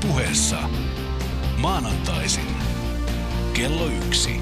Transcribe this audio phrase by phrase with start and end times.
[0.00, 0.58] puheessa
[1.56, 2.46] maanantaisin
[3.54, 4.40] kello yksi.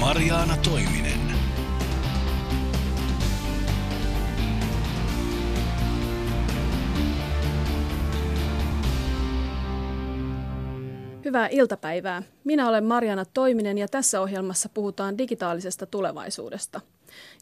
[0.00, 1.20] Mariaana Toiminen.
[11.24, 12.22] Hyvää iltapäivää.
[12.44, 16.80] Minä olen Mariana Toiminen ja tässä ohjelmassa puhutaan digitaalisesta tulevaisuudesta.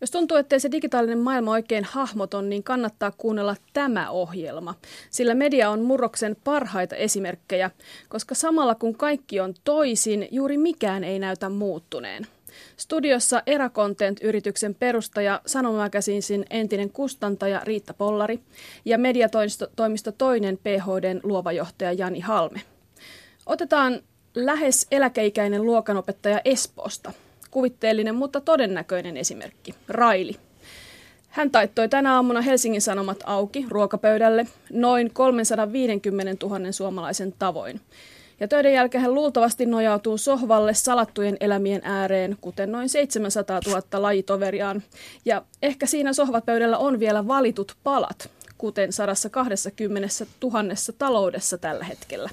[0.01, 4.75] Jos tuntuu, ettei se digitaalinen maailma oikein hahmoton, niin kannattaa kuunnella tämä ohjelma.
[5.11, 7.71] Sillä media on murroksen parhaita esimerkkejä,
[8.09, 12.27] koska samalla kun kaikki on toisin, juuri mikään ei näytä muuttuneen.
[12.77, 18.41] Studiossa Era Content-yrityksen perustaja Sanomakäsinsin entinen kustantaja Riitta Pollari
[18.85, 22.63] ja mediatoimisto toinen PHDn luova johtaja Jani Halme.
[23.47, 24.01] Otetaan
[24.35, 27.13] lähes eläkeikäinen luokanopettaja Espoosta.
[27.51, 29.75] Kuvitteellinen, mutta todennäköinen esimerkki.
[29.89, 30.37] Raili.
[31.29, 37.81] Hän taittoi tänä aamuna Helsingin Sanomat auki ruokapöydälle noin 350 000 suomalaisen tavoin.
[38.41, 44.83] Ja töiden jälkeen hän luultavasti nojautuu sohvalle salattujen elämien ääreen, kuten noin 700 000 lajitoveriaan.
[45.25, 50.09] Ja ehkä siinä sohvapöydällä on vielä valitut palat, kuten 120
[50.43, 50.65] 000
[50.99, 52.31] taloudessa tällä hetkellä.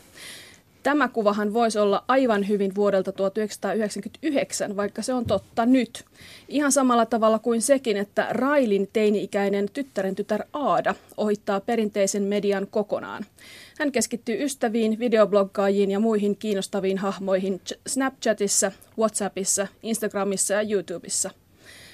[0.86, 6.05] Tämä kuvahan voisi olla aivan hyvin vuodelta 1999, vaikka se on totta nyt.
[6.47, 13.25] Ihan samalla tavalla kuin sekin, että Railin teini-ikäinen tyttären tytär Aada ohittaa perinteisen median kokonaan.
[13.80, 21.31] Hän keskittyy ystäviin, videobloggaajiin ja muihin kiinnostaviin hahmoihin Snapchatissa, Whatsappissa, Instagramissa ja YouTubessa.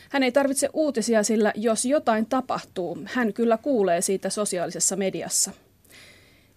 [0.10, 5.52] Hän ei tarvitse uutisia, sillä jos jotain tapahtuu, hän kyllä kuulee siitä sosiaalisessa mediassa.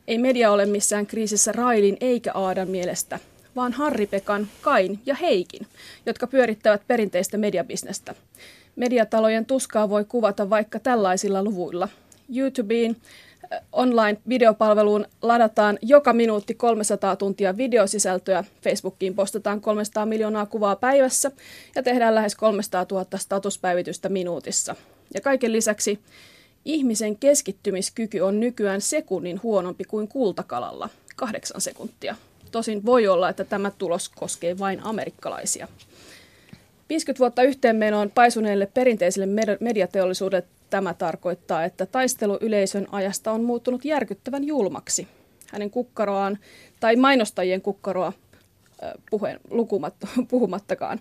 [0.09, 3.19] Ei media ole missään kriisissä Railin eikä Aadan mielestä,
[3.57, 5.67] vaan Harri-Pekan, Kain ja Heikin,
[6.07, 8.15] jotka pyörittävät perinteistä mediabisnestä.
[8.77, 11.89] Mediatalojen tuskaa voi kuvata vaikka tällaisilla luvuilla.
[12.37, 12.97] YouTubeen,
[13.53, 21.31] äh, online-videopalveluun ladataan joka minuutti 300 tuntia videosisältöä, Facebookiin postataan 300 miljoonaa kuvaa päivässä
[21.75, 24.77] ja tehdään lähes 300 000 statuspäivitystä minuutissa.
[25.15, 25.99] Ja kaiken lisäksi
[26.65, 32.17] Ihmisen keskittymiskyky on nykyään sekunnin huonompi kuin kultakalalla, kahdeksan sekuntia.
[32.51, 35.69] Tosin voi olla, että tämä tulos koskee vain amerikkalaisia.
[36.89, 44.45] 50 vuotta yhteenmenoon paisuneelle perinteiselle mediateollisuudelle tämä tarkoittaa, että taistelu yleisön ajasta on muuttunut järkyttävän
[44.45, 45.09] julmaksi.
[45.53, 46.39] Hänen kukkaroaan
[46.81, 48.13] tai mainostajien kukkaroa
[49.11, 49.41] puheen,
[50.31, 51.01] puhumattakaan.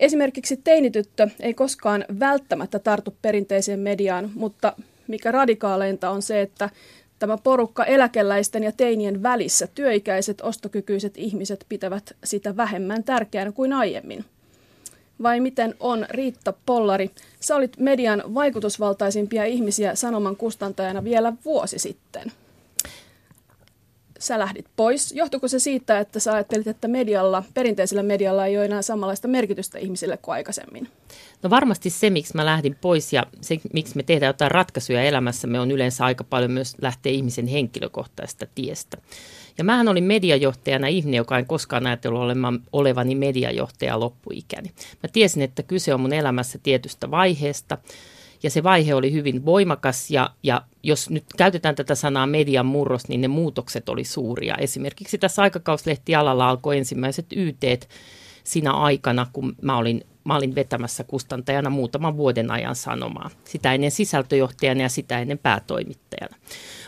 [0.00, 4.72] Esimerkiksi teinityttö ei koskaan välttämättä tartu perinteiseen mediaan, mutta
[5.08, 6.70] mikä radikaaleinta on se, että
[7.18, 14.24] tämä porukka eläkeläisten ja teinien välissä, työikäiset ostokykyiset ihmiset pitävät sitä vähemmän tärkeänä kuin aiemmin.
[15.22, 17.10] Vai miten on Riitta Pollari?
[17.40, 22.32] Sä olit median vaikutusvaltaisimpia ihmisiä sanoman kustantajana vielä vuosi sitten
[24.24, 25.12] sä lähdit pois.
[25.12, 29.78] Johtuiko se siitä, että sä ajattelit, että medialla, perinteisellä medialla ei ole enää samanlaista merkitystä
[29.78, 30.88] ihmisille kuin aikaisemmin?
[31.42, 35.60] No varmasti se, miksi mä lähdin pois ja se, miksi me tehdään jotain ratkaisuja elämässämme,
[35.60, 38.96] on yleensä aika paljon myös lähteä ihmisen henkilökohtaisesta tiestä.
[39.58, 42.22] Ja mähän olin mediajohtajana ihminen, joka en koskaan ajatellut
[42.72, 44.70] olevani mediajohtaja loppuikäni.
[45.02, 47.78] Mä tiesin, että kyse on mun elämässä tietystä vaiheesta–
[48.44, 53.08] ja se vaihe oli hyvin voimakas ja, ja jos nyt käytetään tätä sanaa median murros,
[53.08, 54.56] niin ne muutokset oli suuria.
[54.56, 57.64] Esimerkiksi tässä aikakauslehtialalla alkoi ensimmäiset YT
[58.44, 63.30] siinä aikana, kun mä olin, mä olin vetämässä kustantajana muutaman vuoden ajan sanomaa.
[63.44, 66.36] Sitä ennen sisältöjohtajana ja sitä ennen päätoimittajana.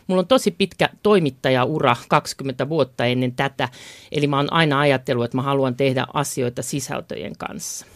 [0.07, 3.69] Mulla on tosi pitkä toimittajaura 20 vuotta ennen tätä,
[4.13, 7.87] eli mä oon aina ajatellut, että mä haluan tehdä asioita sisältöjen kanssa.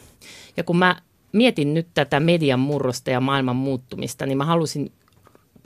[0.56, 0.96] Ja kun mä
[1.32, 4.92] mietin nyt tätä median murrosta ja maailman muuttumista, niin mä halusin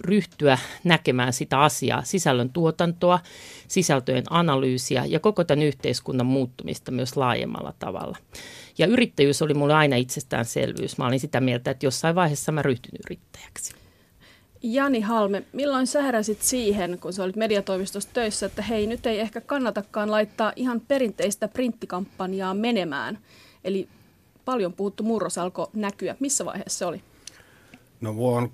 [0.00, 3.20] ryhtyä näkemään sitä asiaa, sisällön tuotantoa,
[3.68, 8.18] sisältöjen analyysiä ja koko tämän yhteiskunnan muuttumista myös laajemmalla tavalla.
[8.78, 10.98] Ja yrittäjyys oli mulle aina itsestäänselvyys.
[10.98, 13.74] Mä olin sitä mieltä, että jossain vaiheessa mä ryhtyn yrittäjäksi.
[14.62, 19.20] Jani Halme, milloin sä heräsit siihen, kun sä olit mediatoimistossa töissä, että hei, nyt ei
[19.20, 23.18] ehkä kannatakaan laittaa ihan perinteistä printtikampanjaa menemään.
[23.64, 23.88] Eli
[24.44, 26.16] paljon puhuttu murros alkoi näkyä.
[26.20, 27.02] Missä vaiheessa se oli?
[28.00, 28.50] No on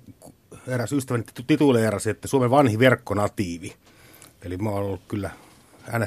[0.67, 3.73] eräs ystäväni tituleerasi, että Suomen vanhi verkkonatiivi.
[4.41, 5.29] Eli mä oon ollut kyllä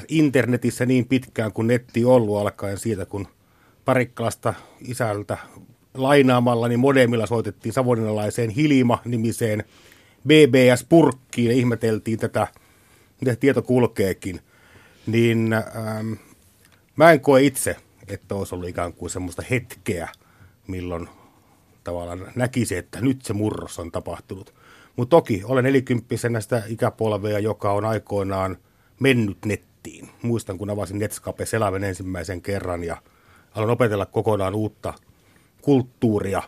[0.07, 3.27] internetissä niin pitkään kuin netti ollut alkaen siitä, kun
[3.85, 5.37] Parikkalasta isältä
[5.93, 9.63] lainaamalla, niin modemilla soitettiin savonlinnalaiseen Hilima-nimiseen
[10.27, 12.47] BBS-purkkiin ja ihmeteltiin tätä,
[13.21, 14.39] miten tieto kulkeekin.
[15.07, 16.13] Niin ähm,
[16.95, 17.75] mä en koe itse
[18.07, 20.09] että olisi ollut ikään kuin semmoista hetkeä,
[20.67, 21.09] milloin
[21.83, 24.53] tavallaan näkisi, että nyt se murros on tapahtunut.
[24.95, 28.57] Mutta toki olen nelikymppisenä sitä ikäpolvea, joka on aikoinaan
[28.99, 30.09] mennyt nettiin.
[30.21, 32.97] Muistan, kun avasin Netscape Selaven ensimmäisen kerran ja
[33.55, 34.93] aloin opetella kokonaan uutta
[35.61, 36.43] kulttuuria,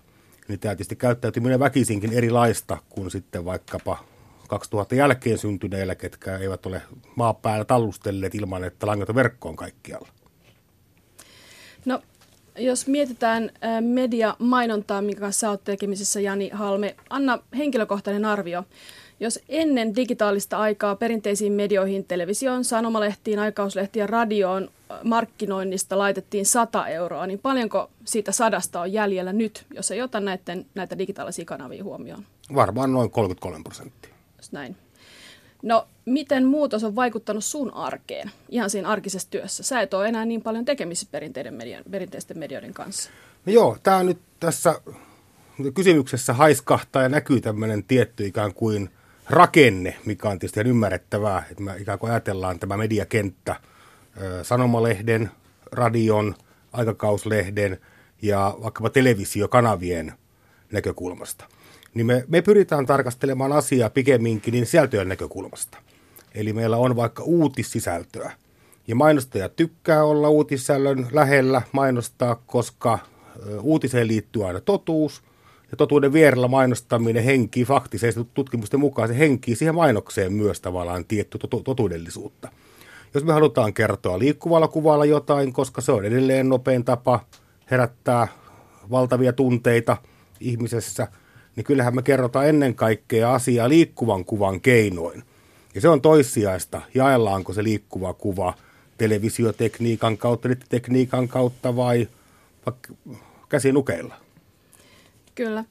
[0.48, 4.04] niin tämä tietysti käyttäytyminen väkisinkin erilaista kuin sitten vaikkapa
[4.48, 6.82] 2000 jälkeen syntyneillä, ketkä eivät ole
[7.16, 10.08] maapäällä tallustelleet ilman, että langaton verkko on kaikkialla.
[11.88, 12.02] No,
[12.58, 13.50] jos mietitään
[13.82, 18.64] media-mainontaa, minkä kanssa olet tekemisissä, Jani Halme, anna henkilökohtainen arvio.
[19.20, 24.70] Jos ennen digitaalista aikaa perinteisiin medioihin, televisioon, sanomalehtiin, aikauslehtiin ja radioon
[25.04, 30.66] markkinoinnista laitettiin 100 euroa, niin paljonko siitä sadasta on jäljellä nyt, jos ei ota näiden,
[30.76, 32.24] näitä digitaalisia kanavia huomioon?
[32.56, 34.14] Varmaan noin 33 prosenttia.
[34.52, 34.76] Näin.
[35.62, 39.64] No, miten muutos on vaikuttanut sun arkeen, ihan siinä arkisessa työssä?
[39.64, 43.10] Sä et ole enää niin paljon tekemisissä perinteiden median, perinteisten medioiden kanssa.
[43.46, 44.82] No joo, tämä nyt tässä
[45.74, 48.90] kysymyksessä haiskahtaa ja näkyy tämmöinen tietty ikään kuin
[49.30, 53.56] rakenne, mikä on tietysti ymmärrettävää, että me ikään kuin ajatellaan tämä mediakenttä
[54.44, 55.32] sanomalehden,
[55.72, 56.36] radion,
[56.74, 57.78] aikakauslehden
[58.22, 60.14] ja vaikkapa televisiokanavien
[60.72, 61.46] näkökulmasta.
[61.94, 65.78] Niin me, me pyritään tarkastelemaan asiaa pikemminkin niin sisältöjen näkökulmasta.
[66.36, 68.32] Eli meillä on vaikka uutissisältöä.
[68.88, 73.00] Ja mainostaja tykkää olla uutissisällön lähellä mainostaa, koska
[73.62, 75.22] uutiseen liittyy aina totuus–
[75.72, 81.40] ja totuuden vierellä mainostaminen henkii faktisesti tutkimusten mukaan, se henkii siihen mainokseen myös tavallaan tietty
[81.64, 82.50] totuudellisuutta.
[83.14, 87.20] Jos me halutaan kertoa liikkuvalla kuvalla jotain, koska se on edelleen nopein tapa
[87.72, 88.28] herättää
[88.92, 89.98] valtavia tunteita
[90.40, 91.08] ihmisessä,
[91.58, 95.24] niin kyllähän me kerrotaan ennen kaikkea asiaa liikkuvan kuvan keinoin.
[95.76, 98.54] Ja se on toissijaista, jaellaanko se liikkuva kuva
[98.98, 102.08] televisiotekniikan kautta, tekniikan kautta vai
[102.66, 102.94] vaikka
[103.50, 104.16] käsinukeilla.
[105.36, 105.64] Kyllä.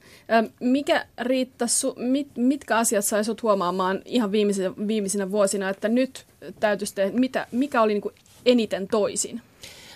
[0.59, 6.25] Mikä Riitta, mit, mitkä asiat sai sinut huomaamaan ihan viimeisinä, viimeisinä vuosina, että nyt
[6.59, 9.41] täytyisi tehdä, mitä, mikä oli niin kuin eniten toisin?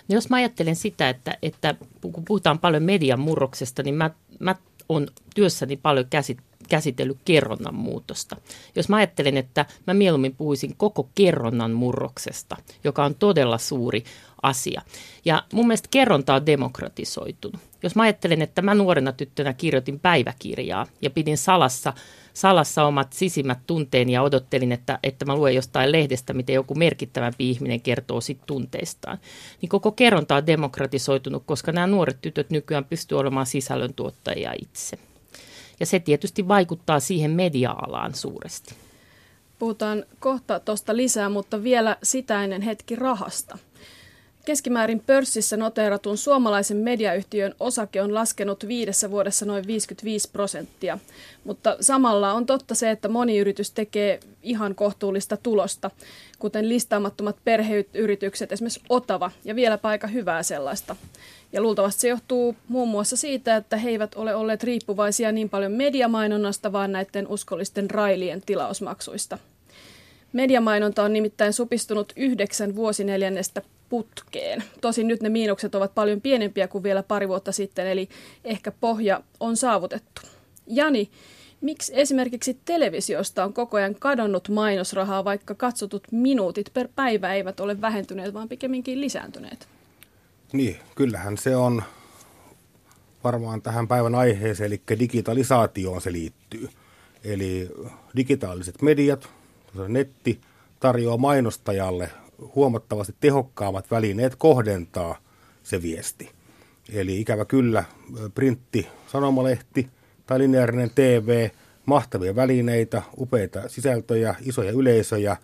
[0.08, 4.54] No jos mä ajattelen sitä, että, että kun puhutaan paljon median murroksesta, niin mä, mä
[4.88, 6.38] on työssäni paljon käsit,
[6.68, 8.36] käsitellyt kerronnan muutosta.
[8.74, 14.04] Jos mä ajattelen, että mä mieluummin puhuisin koko kerronnan murroksesta, joka on todella suuri
[14.42, 14.82] asia.
[15.24, 17.71] Ja mun mielestä kerronta on demokratisoitunut.
[17.82, 21.92] Jos mä ajattelen, että mä nuorena tyttönä kirjoitin päiväkirjaa ja pidin salassa,
[22.34, 27.50] salassa omat sisimmät tunteeni ja odottelin, että, että mä luen jostain lehdestä, miten joku merkittävämpi
[27.50, 29.18] ihminen kertoo sit tunteistaan.
[29.62, 34.98] Niin koko kerronta on demokratisoitunut, koska nämä nuoret tytöt nykyään pystyvät olemaan sisällöntuottajia itse.
[35.80, 38.74] Ja se tietysti vaikuttaa siihen media-alaan suuresti.
[39.58, 43.58] Puhutaan kohta tuosta lisää, mutta vielä sitä ennen hetki rahasta.
[44.44, 50.98] Keskimäärin pörssissä noteeratun suomalaisen mediayhtiön osake on laskenut viidessä vuodessa noin 55 prosenttia,
[51.44, 55.90] mutta samalla on totta se, että moni yritys tekee ihan kohtuullista tulosta,
[56.38, 60.96] kuten listaamattomat perheyritykset, esimerkiksi Otava, ja vielä aika hyvää sellaista.
[61.52, 65.72] Ja luultavasti se johtuu muun muassa siitä, että he eivät ole olleet riippuvaisia niin paljon
[65.72, 69.38] mediamainonnasta, vaan näiden uskollisten railien tilausmaksuista.
[70.32, 73.62] Mediamainonta on nimittäin supistunut yhdeksän vuosineljännestä
[73.92, 74.64] putkeen.
[74.80, 78.08] Tosin nyt ne miinukset ovat paljon pienempiä kuin vielä pari vuotta sitten, eli
[78.44, 80.22] ehkä pohja on saavutettu.
[80.66, 81.10] Jani,
[81.60, 87.80] miksi esimerkiksi televisiosta on koko ajan kadonnut mainosrahaa, vaikka katsotut minuutit per päivä eivät ole
[87.80, 89.68] vähentyneet, vaan pikemminkin lisääntyneet?
[90.52, 91.82] Niin, kyllähän se on
[93.24, 96.68] varmaan tähän päivän aiheeseen, eli digitalisaatioon se liittyy.
[97.24, 97.70] Eli
[98.16, 99.28] digitaaliset mediat,
[99.88, 100.40] netti
[100.80, 102.10] tarjoaa mainostajalle
[102.54, 105.16] huomattavasti tehokkaammat välineet kohdentaa
[105.62, 106.30] se viesti.
[106.92, 107.84] Eli ikävä kyllä
[108.34, 109.88] printti, sanomalehti
[110.26, 111.48] tai lineaarinen TV,
[111.86, 115.36] mahtavia välineitä, upeita sisältöjä, isoja yleisöjä,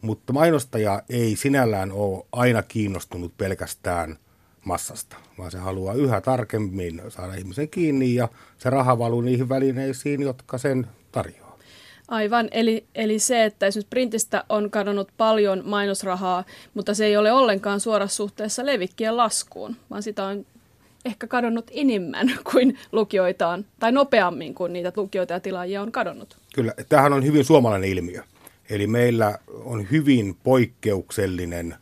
[0.00, 4.16] mutta mainostaja ei sinällään ole aina kiinnostunut pelkästään
[4.64, 10.22] massasta, vaan se haluaa yhä tarkemmin saada ihmisen kiinni ja se raha valuu niihin välineisiin,
[10.22, 11.45] jotka sen tarjoaa.
[12.08, 16.44] Aivan, eli, eli se, että esimerkiksi printistä on kadonnut paljon mainosrahaa,
[16.74, 20.46] mutta se ei ole ollenkaan suorassa suhteessa levikkien laskuun, vaan sitä on
[21.04, 26.36] ehkä kadonnut enemmän kuin lukijoita on, tai nopeammin kuin niitä lukijoita ja tilaajia on kadonnut.
[26.54, 28.22] Kyllä, tämähän on hyvin suomalainen ilmiö.
[28.70, 31.74] Eli meillä on hyvin poikkeuksellinen,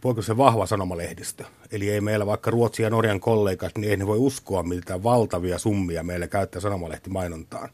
[0.00, 1.44] poikkeuksellisen vahva sanomalehdistö.
[1.72, 5.58] Eli ei meillä vaikka Ruotsin ja Norjan kollegat, niin ei ne voi uskoa, miltä valtavia
[5.58, 7.68] summia meillä käyttää sanomalehti mainontaan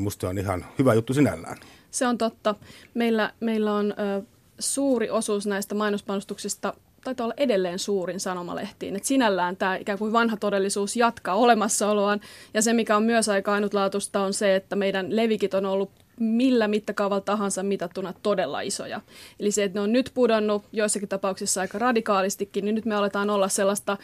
[0.00, 1.56] musta on ihan hyvä juttu sinällään.
[1.90, 2.54] Se on totta.
[2.94, 4.22] Meillä, meillä on ö,
[4.58, 8.96] suuri osuus näistä mainospanostuksista taitaa olla edelleen suurin sanomalehtiin.
[8.96, 12.20] Et sinällään tämä ikään kuin vanha todellisuus jatkaa olemassaoloaan.
[12.54, 15.90] Ja se, mikä on myös aika ainutlaatuista, on se, että meidän levikit on ollut
[16.20, 19.00] millä mittakaavalla tahansa mitattuna todella isoja.
[19.40, 23.30] Eli se, että ne on nyt pudonnut joissakin tapauksissa aika radikaalistikin, niin nyt me aletaan
[23.30, 23.96] olla sellaista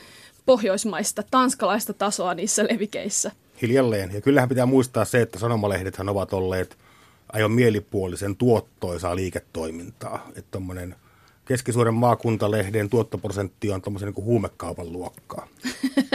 [0.47, 3.31] pohjoismaista, tanskalaista tasoa niissä levikeissä.
[3.63, 4.15] Hiljalleen.
[4.15, 6.79] Ja kyllähän pitää muistaa se, että sanomalehdethän ovat olleet
[7.33, 10.29] aivan mielipuolisen tuottoisaa liiketoimintaa.
[10.37, 10.59] Että
[11.45, 15.49] keskisuuren maakuntalehden tuottoprosentti on tuommoisen niin huumekaupan luokkaa.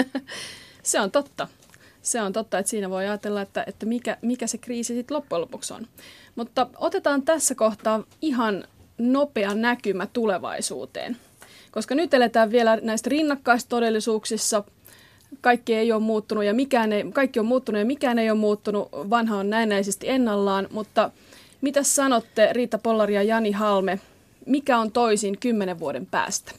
[0.83, 1.47] se on totta.
[2.01, 5.41] Se on totta, että siinä voi ajatella, että, että mikä, mikä se kriisi sitten loppujen
[5.41, 5.87] lopuksi on.
[6.35, 8.63] Mutta otetaan tässä kohtaa ihan
[8.97, 11.17] nopea näkymä tulevaisuuteen.
[11.71, 14.63] Koska nyt eletään vielä näistä rinnakkaistodellisuuksissa.
[15.41, 18.89] Kaikki ei ole muuttunut ja mikään ei, kaikki on muuttunut ja mikään ei ole muuttunut.
[18.91, 21.11] Vanha on näennäisesti ennallaan, mutta
[21.61, 23.99] mitä sanotte Riitta Pollari ja Jani Halme,
[24.45, 26.51] mikä on toisin kymmenen vuoden päästä?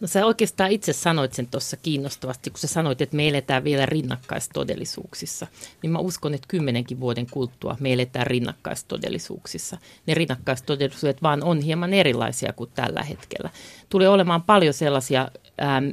[0.00, 3.86] No sä oikeastaan itse sanoit sen tuossa kiinnostavasti, kun sä sanoit, että me eletään vielä
[3.86, 5.46] rinnakkaistodellisuuksissa.
[5.82, 9.76] Niin mä uskon, että kymmenenkin vuoden kulttua me eletään rinnakkaistodellisuuksissa.
[10.06, 13.50] Ne rinnakkaistodellisuudet vaan on hieman erilaisia kuin tällä hetkellä.
[13.88, 15.28] Tulee olemaan paljon sellaisia
[15.62, 15.88] ähm,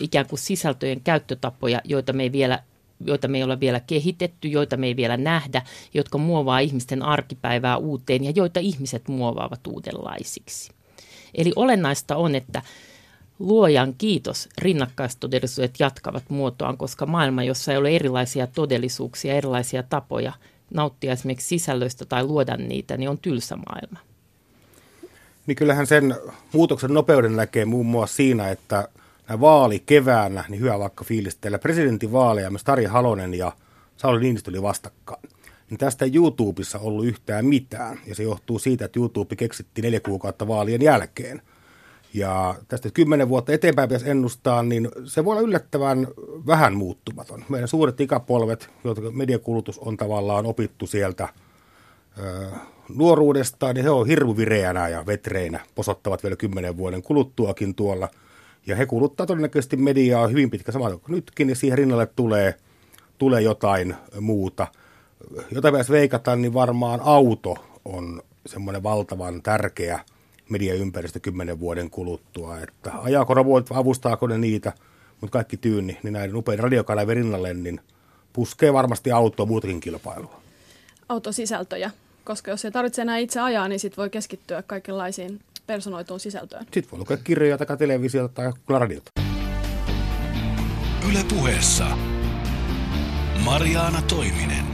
[0.00, 2.62] ikään kuin sisältöjen käyttötapoja, joita me ei vielä
[3.06, 5.62] joita me ei ole vielä kehitetty, joita me ei vielä nähdä,
[5.94, 10.72] jotka muovaa ihmisten arkipäivää uuteen ja joita ihmiset muovaavat uudenlaisiksi.
[11.34, 12.62] Eli olennaista on, että
[13.38, 20.32] luojan kiitos rinnakkaistodellisuudet jatkavat muotoaan, koska maailma, jossa ei ole erilaisia todellisuuksia, erilaisia tapoja
[20.74, 23.98] nauttia esimerkiksi sisällöistä tai luoda niitä, niin on tylsä maailma.
[25.46, 26.14] Niin kyllähän sen
[26.52, 28.88] muutoksen nopeuden näkee muun muassa siinä, että
[29.40, 33.52] vaali keväänä, niin hyvä vaikka fiilistellä, presidentinvaaleja myös Tarja Halonen ja
[33.96, 35.22] Sauli Niinistö oli vastakkain.
[35.70, 40.00] Niin tästä ei YouTubessa ollut yhtään mitään, ja se johtuu siitä, että YouTube keksittiin neljä
[40.00, 41.42] kuukautta vaalien jälkeen–
[42.14, 46.08] ja tästä kymmenen vuotta eteenpäin pitäisi ennustaa, niin se voi olla yllättävän
[46.46, 47.44] vähän muuttumaton.
[47.48, 51.28] Meidän suuret ikäpolvet, jotka mediakulutus on tavallaan opittu sieltä
[52.18, 52.46] ö,
[52.88, 58.08] nuoruudestaan, niin he on hirvuvireänä ja vetreinä, posottavat vielä kymmenen vuoden kuluttuakin tuolla.
[58.66, 62.54] Ja he kuluttaa todennäköisesti mediaa hyvin pitkä samalla kuin nytkin, niin siihen rinnalle tulee,
[63.18, 64.66] tulee jotain muuta.
[65.50, 70.00] Jota pitäisi veikata, niin varmaan auto on semmoinen valtavan tärkeä–
[70.50, 72.58] mediaympäristö kymmenen vuoden kuluttua.
[72.60, 74.72] Että ajaako robotit, avustaako ne niitä,
[75.20, 77.80] mutta kaikki tyyni, niin näiden upeiden radiokanavien rinnalle, niin
[78.32, 80.40] puskee varmasti autoa muutakin kilpailua.
[81.08, 81.90] Autosisältöjä,
[82.24, 85.40] koska jos ei tarvitse enää itse ajaa, niin sitten voi keskittyä kaikenlaisiin
[85.70, 86.64] personoituun sisältöön.
[86.72, 89.10] Sitten voi lukea kirjoja tai televisiota tai radiota.
[91.10, 91.84] Yle puheessa
[93.44, 94.64] Mariana Toiminen.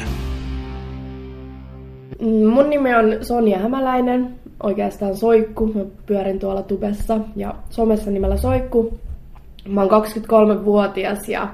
[2.53, 5.67] Mun nimi on Sonja Hämäläinen oikeastaan Soikku.
[5.67, 9.01] Mä pyörin tuolla tubessa ja somessa nimellä Soikku.
[9.69, 11.49] Mä oon 23-vuotias ja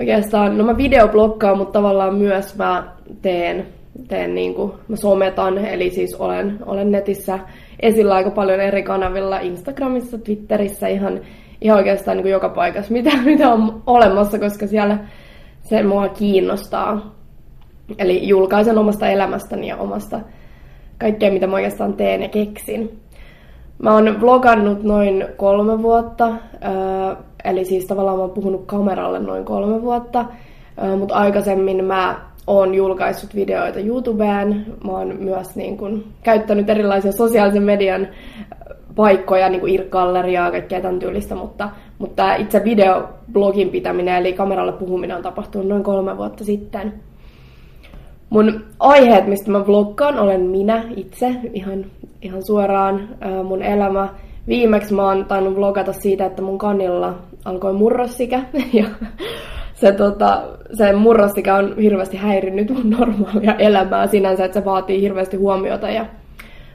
[0.00, 3.66] oikeastaan, no mä videoblokkaan, mutta tavallaan myös mä teen,
[4.08, 7.38] teen niin kuin, mä sometan, eli siis olen, olen netissä
[7.80, 11.20] esillä aika paljon eri kanavilla, Instagramissa, Twitterissä, ihan,
[11.60, 14.98] ihan oikeastaan niin kuin joka paikassa, mitä, mitä on olemassa, koska siellä
[15.62, 17.14] se mua kiinnostaa.
[17.98, 20.20] Eli julkaisen omasta elämästäni ja omasta
[20.98, 23.00] kaikkea, mitä mä oikeastaan teen ja keksin.
[23.78, 26.32] Mä oon vlogannut noin kolme vuotta,
[27.44, 30.24] eli siis tavallaan mä oon puhunut kameralle noin kolme vuotta,
[30.98, 34.66] mutta aikaisemmin mä oon julkaissut videoita YouTubeen.
[34.84, 38.08] Mä oon myös niin kun, käyttänyt erilaisia sosiaalisen median
[38.96, 45.16] paikkoja, niin kuin Irk-galleriaa, kaikkea tämän tyylistä, mutta, mutta itse videoblogin pitäminen eli kameralle puhuminen
[45.16, 46.92] on tapahtunut noin kolme vuotta sitten.
[48.30, 51.84] Mun aiheet, mistä mä vloggaan, olen minä itse ihan,
[52.22, 53.08] ihan suoraan
[53.44, 54.08] mun elämä.
[54.48, 58.42] Viimeksi mä oon tainnut vlogata siitä, että mun kanilla alkoi murrossikä.
[58.72, 58.84] Ja
[59.84, 65.36] se, tota, se murrossikä on hirveästi häirinnyt mun normaalia elämää sinänsä, että se vaatii hirveästi
[65.36, 66.06] huomiota ja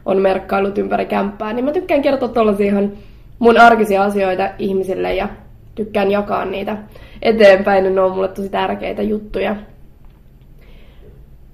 [0.06, 1.54] on merkkailut ympäri kämppää.
[1.54, 2.92] Niin mä tykkään kertoa tollasia ihan
[3.40, 5.30] mun arkisia asioita ihmisille ja
[5.76, 6.78] tykkään jakaa niitä
[7.22, 7.96] eteenpäin.
[7.96, 9.56] Ne on mulle tosi tärkeitä juttuja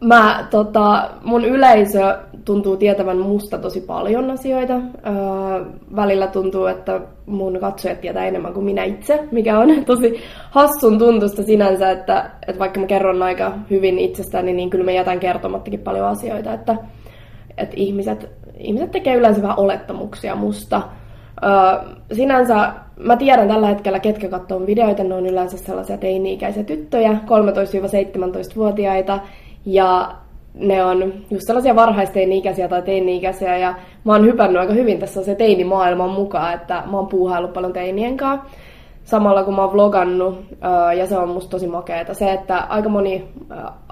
[0.07, 4.73] mä, tota, mun yleisö tuntuu tietävän musta tosi paljon asioita.
[4.73, 10.19] Öö, välillä tuntuu, että mun katsojat tietää enemmän kuin minä itse, mikä on tosi
[10.51, 15.19] hassun tuntusta sinänsä, että, että vaikka mä kerron aika hyvin itsestäni, niin kyllä mä jätän
[15.19, 16.75] kertomattakin paljon asioita, että,
[17.57, 20.81] että ihmiset, ihmiset tekee yleensä vähän olettamuksia musta.
[21.43, 21.49] Öö,
[22.13, 29.19] sinänsä mä tiedän tällä hetkellä, ketkä katsoo videoita, ne on yleensä sellaisia teini-ikäisiä tyttöjä, 13-17-vuotiaita,
[29.65, 30.11] ja
[30.53, 35.35] ne on just sellaisia varhaisteini-ikäisiä tai teini-ikäisiä ja mä oon hypännyt aika hyvin tässä se
[35.35, 38.45] teinimaailman mukaan, että mä oon puuhaillut paljon teinien kanssa.
[39.03, 40.45] samalla kun mä oon vlogannut,
[40.97, 42.13] ja se on musta tosi makeeta.
[42.13, 43.27] Se, että aika moni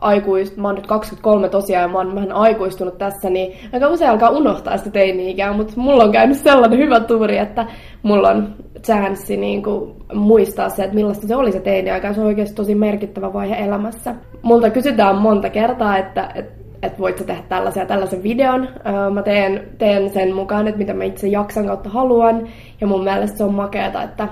[0.01, 4.11] aikuist, mä oon nyt 23 tosiaan, ja mä oon vähän aikuistunut tässä, niin aika usein
[4.11, 7.65] alkaa unohtaa sitä teini-ikää, mutta mulla on käynyt sellainen hyvä tuuri, että
[8.03, 12.27] mulla on chanssi niin kuin muistaa se, että millaista se oli se teini-aika, se on
[12.27, 14.15] oikeasti tosi merkittävä vaihe elämässä.
[14.41, 18.67] Multa kysytään monta kertaa, että, että että voit sä tehdä tällaisen ja tällaisen videon.
[19.13, 22.48] Mä teen, teen sen mukaan, että mitä mä itse jaksan kautta haluan.
[22.81, 24.27] Ja mun mielestä se on makeata, että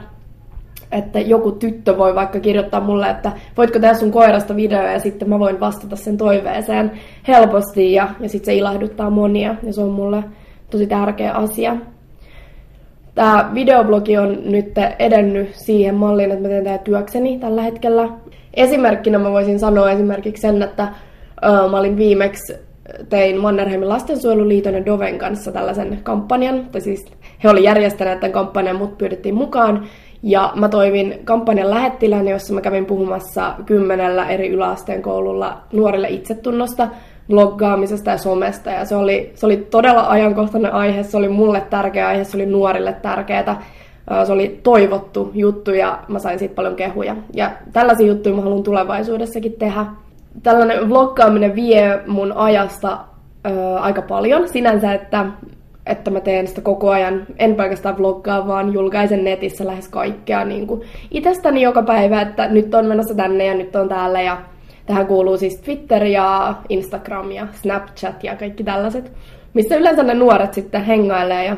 [0.92, 5.30] että joku tyttö voi vaikka kirjoittaa mulle, että voitko tehdä sun koirasta video ja sitten
[5.30, 6.92] mä voin vastata sen toiveeseen
[7.28, 10.24] helposti ja, ja sitten se ilahduttaa monia ja se on mulle
[10.72, 11.78] tosi tärkeä asia.
[13.16, 18.10] Tämä videoblogi on nyt edennyt siihen malliin, että mä teen tätä työkseni tällä hetkellä.
[18.54, 20.88] Esimerkkinä mä voisin sanoa esimerkiksi sen, että
[21.46, 22.54] ö, mä olin viimeksi
[23.10, 27.06] tein Mannerheimin lastensuojeluliiton ja Doven kanssa tällaisen kampanjan, tai siis
[27.44, 29.88] he oli järjestäneet tämän kampanjan, mut pyydettiin mukaan,
[30.24, 36.88] ja mä toimin kampanjan lähettilään, jossa mä kävin puhumassa kymmenellä eri yläasteen koululla nuorille itsetunnosta,
[37.32, 38.72] bloggaamisesta ja somesta.
[38.72, 42.46] Ja se oli, se oli todella ajankohtainen aihe, se oli mulle tärkeä aihe, se oli
[42.46, 43.64] nuorille tärkeää.
[44.26, 47.16] Se oli toivottu juttu ja mä sain siitä paljon kehuja.
[47.34, 49.86] Ja tällaisia juttuja mä haluan tulevaisuudessakin tehdä.
[50.44, 52.98] Tällainen vloggaaminen vie mun ajasta
[53.48, 55.26] ö, aika paljon sinänsä, että
[55.86, 60.68] että mä teen sitä koko ajan, en pelkästään vloggaa, vaan julkaisen netissä lähes kaikkea niin
[60.68, 64.38] kuin itsestäni joka päivä, että nyt on menossa tänne ja nyt on täällä ja
[64.86, 69.12] tähän kuuluu siis Twitter ja Instagram ja Snapchat ja kaikki tällaiset,
[69.54, 71.58] missä yleensä ne nuoret sitten hengailee ja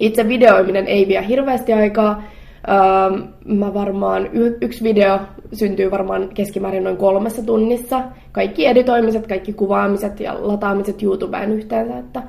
[0.00, 2.22] itse videoiminen ei vie hirveästi aikaa.
[2.68, 5.18] Öö, mä varmaan, y- yksi video
[5.52, 8.02] syntyy varmaan keskimäärin noin kolmessa tunnissa.
[8.32, 12.22] Kaikki editoimiset, kaikki kuvaamiset ja lataamiset YouTubeen yhteensä, että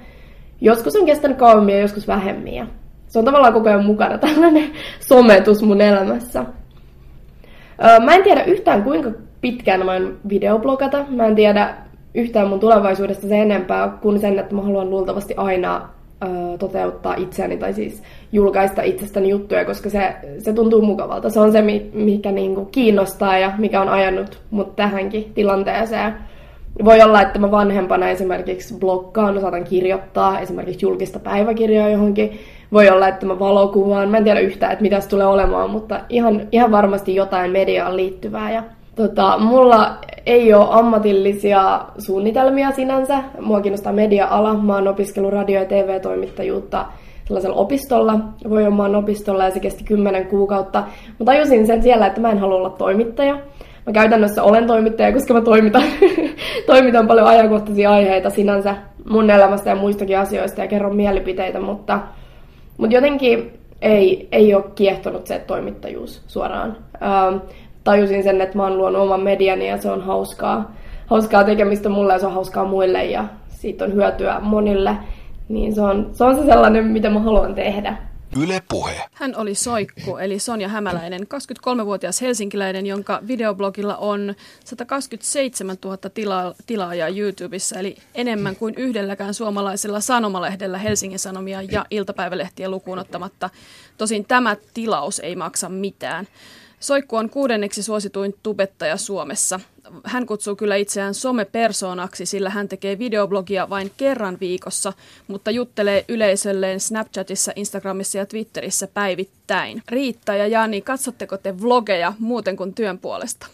[0.61, 2.53] Joskus on kestänyt kauemmin ja joskus vähemmin.
[2.53, 2.67] Ja
[3.07, 6.45] se on tavallaan koko ajan mukana tällainen sometus mun elämässä.
[8.05, 9.11] Mä en tiedä yhtään kuinka
[9.41, 11.05] pitkään mä oon videoblogata.
[11.09, 11.75] Mä en tiedä
[12.15, 15.89] yhtään mun tulevaisuudesta se enempää kuin sen, että mä haluan luultavasti aina
[16.23, 21.29] öö, toteuttaa itseäni tai siis julkaista itsestäni juttuja, koska se, se tuntuu mukavalta.
[21.29, 21.61] Se on se,
[21.93, 26.13] mikä niinku kiinnostaa ja mikä on ajanut mut tähänkin tilanteeseen.
[26.85, 32.39] Voi olla, että mä vanhempana esimerkiksi blokkaan, saatan kirjoittaa esimerkiksi julkista päiväkirjaa johonkin.
[32.71, 34.09] Voi olla, että mä valokuvaan.
[34.09, 37.97] Mä en tiedä yhtään, että mitä se tulee olemaan, mutta ihan, ihan varmasti jotain mediaan
[37.97, 38.51] liittyvää.
[38.51, 38.63] Ja,
[38.95, 43.23] tota, mulla ei ole ammatillisia suunnitelmia sinänsä.
[43.41, 44.53] Mua kiinnostaa media-ala.
[44.53, 46.85] Mä oon opiskellut radio- ja TV-toimittajuutta
[47.25, 50.83] sellaisella opistolla, voi omaan opistolla ja se kesti kymmenen kuukautta.
[51.19, 53.37] Mä tajusin sen siellä, että mä en halua olla toimittaja
[53.85, 55.83] mä käytännössä olen toimittaja, koska mä toimitan,
[56.65, 58.75] toimitan paljon ajankohtaisia aiheita sinänsä
[59.09, 61.99] mun elämästä ja muistakin asioista ja kerron mielipiteitä, mutta,
[62.81, 66.77] mutta jotenkin ei, ei ole kiehtonut se toimittajuus suoraan.
[67.03, 67.37] Ähm,
[67.83, 70.71] tajusin sen, että mä oon luonut oman mediani ja se on hauskaa,
[71.05, 74.97] hauskaa tekemistä mulle ja se on hauskaa muille ja siitä on hyötyä monille.
[75.49, 77.97] Niin se on, se on se sellainen, mitä mä haluan tehdä.
[78.35, 79.03] Yle Puhe.
[79.13, 87.07] Hän oli Soikku, eli Sonja Hämäläinen, 23-vuotias helsinkiläinen, jonka videoblogilla on 127 000 tila- tilaajaa
[87.07, 93.49] YouTubessa, eli enemmän kuin yhdelläkään suomalaisella sanomalehdellä Helsingin Sanomia ja iltapäivälehtiä lukuun ottamatta.
[93.97, 96.27] Tosin tämä tilaus ei maksa mitään.
[96.81, 99.59] Soikku on kuudenneksi suosituin tubettaja Suomessa.
[100.03, 104.93] Hän kutsuu kyllä itseään somepersoonaksi, sillä hän tekee videoblogia vain kerran viikossa,
[105.27, 109.83] mutta juttelee yleisölleen Snapchatissa, Instagramissa ja Twitterissä päivittäin.
[109.89, 113.47] Riitta ja Jani, katsotteko te vlogeja muuten kuin työn puolesta?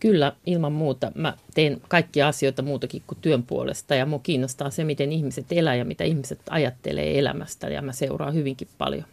[0.00, 1.12] Kyllä, ilman muuta.
[1.14, 5.74] Mä teen kaikkia asioita muutakin kuin työn puolesta ja mua kiinnostaa se, miten ihmiset elää
[5.74, 9.04] ja mitä ihmiset ajattelee elämästä ja mä seuraan hyvinkin paljon.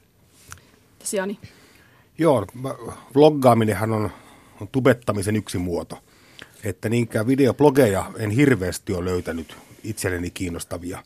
[1.13, 1.39] Jani?
[2.23, 2.45] Joo,
[3.15, 4.09] vloggaaminenhan on,
[4.61, 5.99] on tubettamisen yksi muoto.
[6.63, 11.03] Että niinkään videoblogeja en hirveästi ole löytänyt itselleni kiinnostavia,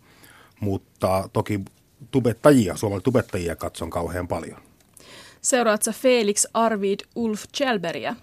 [0.60, 1.60] mutta toki
[2.12, 4.58] tubettajia, suomalaisia tubettajia katson kauhean paljon.
[5.42, 8.16] Seuraatko Felix Arvid Ulf Chelberia,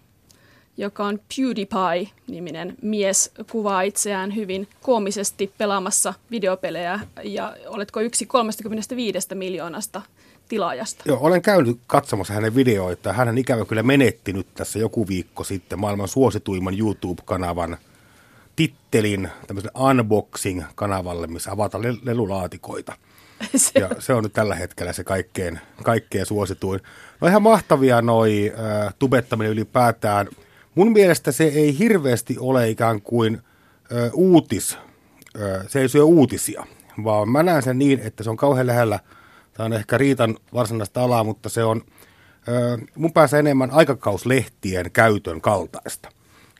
[0.77, 10.03] joka on PewDiePie-niminen mies, kuvaa itseään hyvin koomisesti pelaamassa videopelejä ja oletko yksi 35 miljoonasta
[10.49, 11.05] tilaajasta.
[11.07, 13.13] Joo, olen käynyt katsomassa hänen videoita.
[13.13, 17.77] Hän on ikävä kyllä menettinyt tässä joku viikko sitten maailman suosituimman YouTube-kanavan
[18.57, 22.93] tittelin tämmöisen unboxing-kanavalle, missä avataan lelulaatikoita.
[23.57, 23.71] se.
[23.81, 26.81] Ja se on nyt tällä hetkellä se kaikkein, kaikkein suosituin.
[27.21, 30.29] No ihan mahtavia noi äh, tubettaminen ylipäätään.
[30.75, 34.79] Mun mielestä se ei hirveästi ole ikään kuin äh, uutis,
[35.43, 36.67] äh, se ei syö uutisia,
[37.05, 39.01] vaan mä näen sen niin, että se on kauhean lähellä–
[39.55, 41.83] Tämä on ehkä Riitan varsinaista alaa, mutta se on
[42.95, 46.09] mun pääsee enemmän aikakauslehtien käytön kaltaista.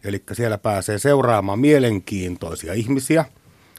[0.05, 3.25] Eli siellä pääsee seuraamaan mielenkiintoisia ihmisiä,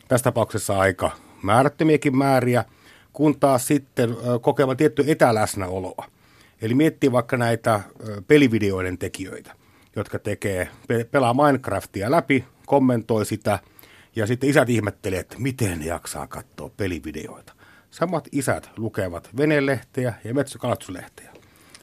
[0.08, 1.12] tässä tapauksessa aika
[1.44, 2.66] määrättömiäkin määriä,
[3.14, 6.06] kun taas sitten kokemaan tietty etäläsnäoloa.
[6.62, 7.80] Eli miettii vaikka näitä
[8.28, 9.56] pelivideoiden tekijöitä,
[9.96, 10.70] jotka tekee,
[11.12, 13.60] pelaa Minecraftia läpi, kommentoi sitä,
[14.16, 17.54] ja sitten isät ihmettelee, että miten jaksaa katsoa pelivideoita.
[17.96, 21.34] Samat isät lukevat venelehteä ja metsäkalastuslehteä.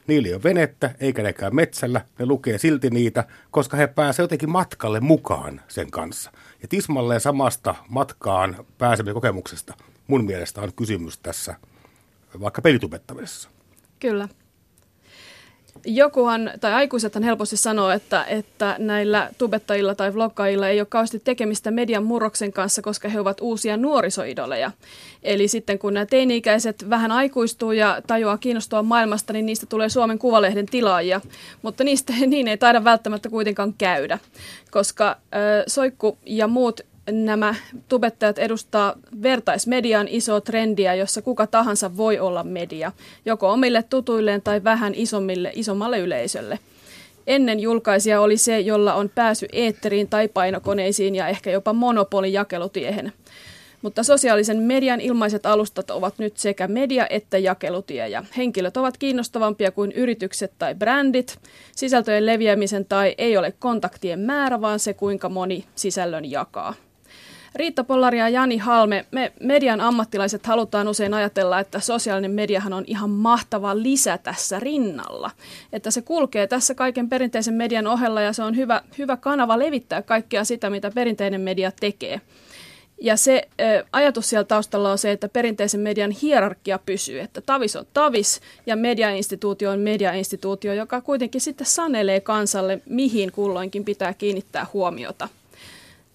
[0.07, 4.49] Niillä ei ole venettä, eikä nekään metsällä, ne lukee silti niitä, koska he pääsevät jotenkin
[4.49, 6.31] matkalle mukaan sen kanssa.
[6.61, 9.73] Ja tismalleen samasta matkaan pääsemisen kokemuksesta
[10.07, 11.55] mun mielestä on kysymys tässä
[12.41, 13.49] vaikka pelitubettamisessa.
[13.99, 14.27] Kyllä.
[15.85, 21.71] Jokuhan, tai aikuisethan helposti sanoo, että, että näillä tubettajilla tai vloggaajilla ei ole kauheasti tekemistä
[21.71, 24.71] median murroksen kanssa, koska he ovat uusia nuorisoidoleja.
[25.23, 30.19] Eli sitten kun nämä teini-ikäiset vähän aikuistuu ja tajuaa kiinnostua maailmasta, niin niistä tulee Suomen
[30.19, 31.21] Kuvalehden tilaajia.
[31.61, 34.19] Mutta niistä niin ei taida välttämättä kuitenkaan käydä,
[34.71, 35.17] koska äh,
[35.67, 37.55] Soikku ja muut nämä
[37.89, 42.91] tubettajat edustaa vertaismedian isoa trendiä, jossa kuka tahansa voi olla media,
[43.25, 46.59] joko omille tutuilleen tai vähän isommille, isommalle yleisölle.
[47.27, 53.13] Ennen julkaisija oli se, jolla on pääsy eetteriin tai painokoneisiin ja ehkä jopa monopolin jakelutiehen.
[53.81, 59.71] Mutta sosiaalisen median ilmaiset alustat ovat nyt sekä media- että jakelutie, ja henkilöt ovat kiinnostavampia
[59.71, 61.39] kuin yritykset tai brändit.
[61.75, 66.73] Sisältöjen leviämisen tai ei ole kontaktien määrä, vaan se kuinka moni sisällön jakaa.
[67.55, 72.83] Riitta Pollari ja Jani Halme, me median ammattilaiset halutaan usein ajatella, että sosiaalinen mediahan on
[72.87, 75.31] ihan mahtava lisä tässä rinnalla.
[75.73, 80.01] Että se kulkee tässä kaiken perinteisen median ohella ja se on hyvä, hyvä kanava levittää
[80.01, 82.21] kaikkea sitä, mitä perinteinen media tekee.
[83.01, 87.75] Ja se ö, ajatus siellä taustalla on se, että perinteisen median hierarkia pysyy, että tavis
[87.75, 94.65] on tavis ja mediainstituutio on mediainstituutio, joka kuitenkin sitten sanelee kansalle, mihin kulloinkin pitää kiinnittää
[94.73, 95.29] huomiota–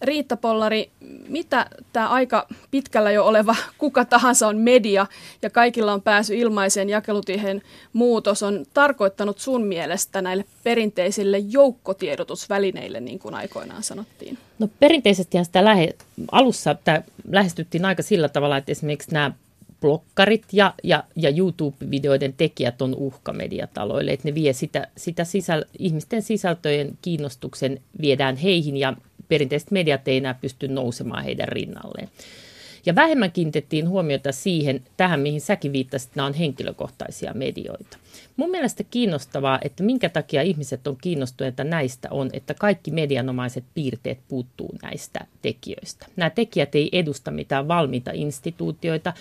[0.03, 0.91] Riitta Pollari,
[1.29, 5.07] mitä tämä aika pitkällä jo oleva kuka tahansa on media
[5.43, 13.19] ja kaikilla on pääsy ilmaiseen jakelutiehen muutos on tarkoittanut sun mielestä näille perinteisille joukkotiedotusvälineille, niin
[13.19, 14.39] kuin aikoinaan sanottiin?
[14.59, 15.95] No perinteisesti sitä lähe,
[16.33, 19.33] alussa tämä lähestyttiin aika sillä tavalla, että esimerkiksi nämä
[19.81, 25.65] blokkarit ja, ja, ja YouTube-videoiden tekijät on uhka mediataloille, että ne vie sitä, sitä sisäl,
[25.79, 28.95] ihmisten sisältöjen kiinnostuksen viedään heihin ja
[29.29, 32.09] perinteiset mediat ei enää pysty nousemaan heidän rinnalleen.
[32.87, 37.99] Ja vähemmän kiinnitettiin huomiota siihen, tähän mihin säkin viittasit, nämä on henkilökohtaisia medioita.
[38.37, 44.19] Mun mielestä kiinnostavaa, että minkä takia ihmiset on kiinnostuneita näistä on, että kaikki medianomaiset piirteet
[44.29, 46.07] puuttuu näistä tekijöistä.
[46.17, 49.13] Nämä tekijät ei edusta mitään valmiita instituutioita,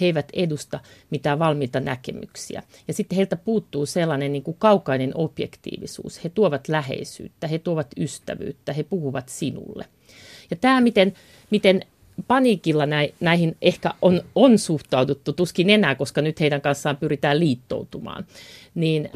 [0.00, 2.62] he eivät edusta mitään valmiita näkemyksiä.
[2.88, 6.24] Ja sitten heiltä puuttuu sellainen niin kuin kaukainen objektiivisuus.
[6.24, 9.84] He tuovat läheisyyttä, he tuovat ystävyyttä, he puhuvat sinulle.
[10.50, 11.14] Ja tämä, miten,
[11.50, 11.82] miten
[12.26, 12.84] paniikilla
[13.20, 18.26] näihin ehkä on, on suhtauduttu, tuskin enää, koska nyt heidän kanssaan pyritään liittoutumaan.
[18.74, 19.10] Niin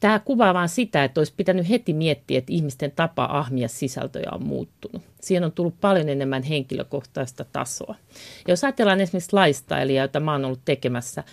[0.00, 4.46] tämä kuvaa vain sitä, että olisi pitänyt heti miettiä, että ihmisten tapa ahmia sisältöjä on
[4.46, 5.02] muuttunut.
[5.20, 7.94] Siihen on tullut paljon enemmän henkilökohtaista tasoa.
[8.46, 11.24] Ja jos ajatellaan esimerkiksi lifestylea, jota mä oon ollut tekemässä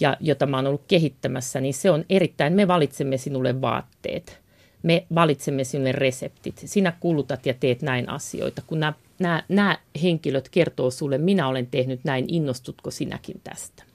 [0.00, 4.40] ja jota mä oon ollut kehittämässä, niin se on erittäin, me valitsemme sinulle vaatteet
[4.82, 6.62] me valitsemme sinulle reseptit.
[6.64, 8.62] Sinä kulutat ja teet näin asioita.
[8.66, 13.87] Kun nämä nämä, nämä henkilöt kertoo sulle, minä olen tehnyt näin, innostutko sinäkin tästä?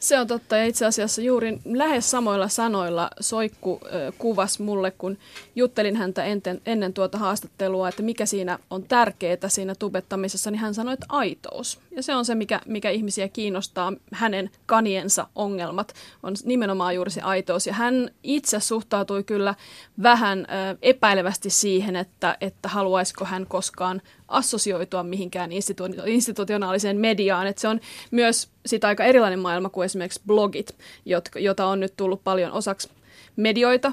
[0.00, 3.80] Se on totta ja itse asiassa juuri lähes samoilla sanoilla Soikku
[4.18, 5.18] kuvasi mulle, kun
[5.56, 10.74] juttelin häntä enten, ennen tuota haastattelua, että mikä siinä on tärkeää siinä tubettamisessa, niin hän
[10.74, 11.80] sanoi, että aitous.
[11.96, 17.20] Ja se on se, mikä, mikä ihmisiä kiinnostaa, hänen kaniensa ongelmat, on nimenomaan juuri se
[17.20, 17.66] aitous.
[17.66, 19.54] Ja hän itse suhtautui kyllä
[20.02, 20.46] vähän
[20.82, 27.46] epäilevästi siihen, että, että haluaisiko hän koskaan assosioitua mihinkään institu- institutionaaliseen mediaan.
[27.46, 31.94] Et se on myös sitä aika erilainen maailma kuin esimerkiksi blogit, jotka, jota on nyt
[31.96, 32.88] tullut paljon osaksi
[33.36, 33.92] medioita,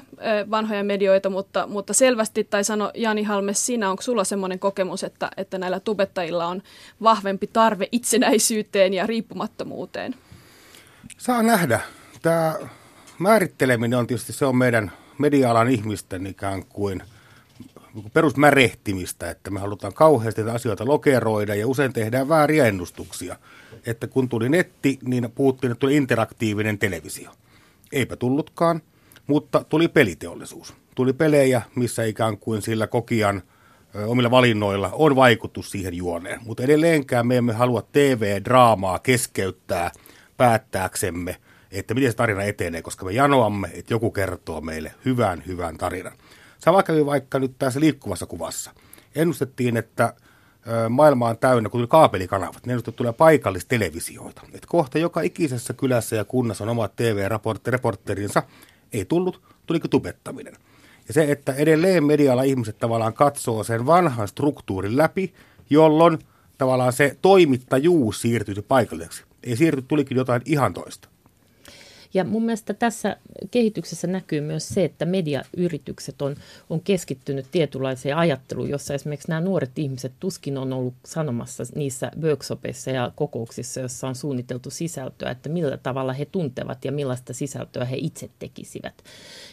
[0.50, 5.30] vanhoja medioita, mutta, mutta selvästi, tai sano Jani Halme, sinä onko sulla semmoinen kokemus, että,
[5.36, 6.62] että näillä tubettajilla on
[7.02, 10.14] vahvempi tarve itsenäisyyteen ja riippumattomuuteen?
[11.18, 11.80] Saa nähdä.
[12.22, 12.54] Tämä
[13.18, 17.02] määritteleminen on tietysti se on meidän media-alan ihmisten ikään kuin–
[18.12, 23.36] perusmärehtimistä, että me halutaan kauheasti asioita lokeroida ja usein tehdään vääriä ennustuksia.
[23.86, 27.30] Että kun tuli netti, niin puhuttiin, että tuli interaktiivinen televisio.
[27.92, 28.82] Eipä tullutkaan,
[29.26, 30.74] mutta tuli peliteollisuus.
[30.94, 33.42] Tuli pelejä, missä ikään kuin sillä kokijan
[34.06, 36.40] omilla valinnoilla on vaikutus siihen juoneen.
[36.44, 39.90] Mutta edelleenkään me emme halua TV-draamaa keskeyttää
[40.36, 41.36] päättääksemme,
[41.70, 46.12] että miten se tarina etenee, koska me janoamme, että joku kertoo meille hyvän, hyvän tarinan.
[46.58, 48.70] Sama kävi vaikka nyt tässä liikkuvassa kuvassa.
[49.14, 50.14] Ennustettiin, että
[50.88, 54.42] maailma on täynnä, kun tuli kaapelikanavat, ne ennustettiin tulee paikallistelevisioita.
[54.52, 58.42] Et kohta joka ikisessä kylässä ja kunnassa on omat TV-reporterinsa.
[58.92, 60.54] Ei tullut, tuliko tubettaminen.
[61.08, 65.34] Ja se, että edelleen medialla ihmiset tavallaan katsoo sen vanhan struktuurin läpi,
[65.70, 66.18] jolloin
[66.58, 69.24] tavallaan se toimittajuus siirtyisi paikalliseksi.
[69.42, 71.08] Ei siirty, tulikin jotain ihan toista.
[72.14, 73.16] Ja mun mielestä tässä
[73.50, 76.36] kehityksessä näkyy myös se, että mediayritykset on,
[76.70, 82.90] on keskittynyt tietynlaiseen ajatteluun, jossa esimerkiksi nämä nuoret ihmiset tuskin on ollut sanomassa niissä workshopeissa
[82.90, 87.96] ja kokouksissa, joissa on suunniteltu sisältöä, että millä tavalla he tuntevat ja millaista sisältöä he
[87.98, 88.94] itse tekisivät.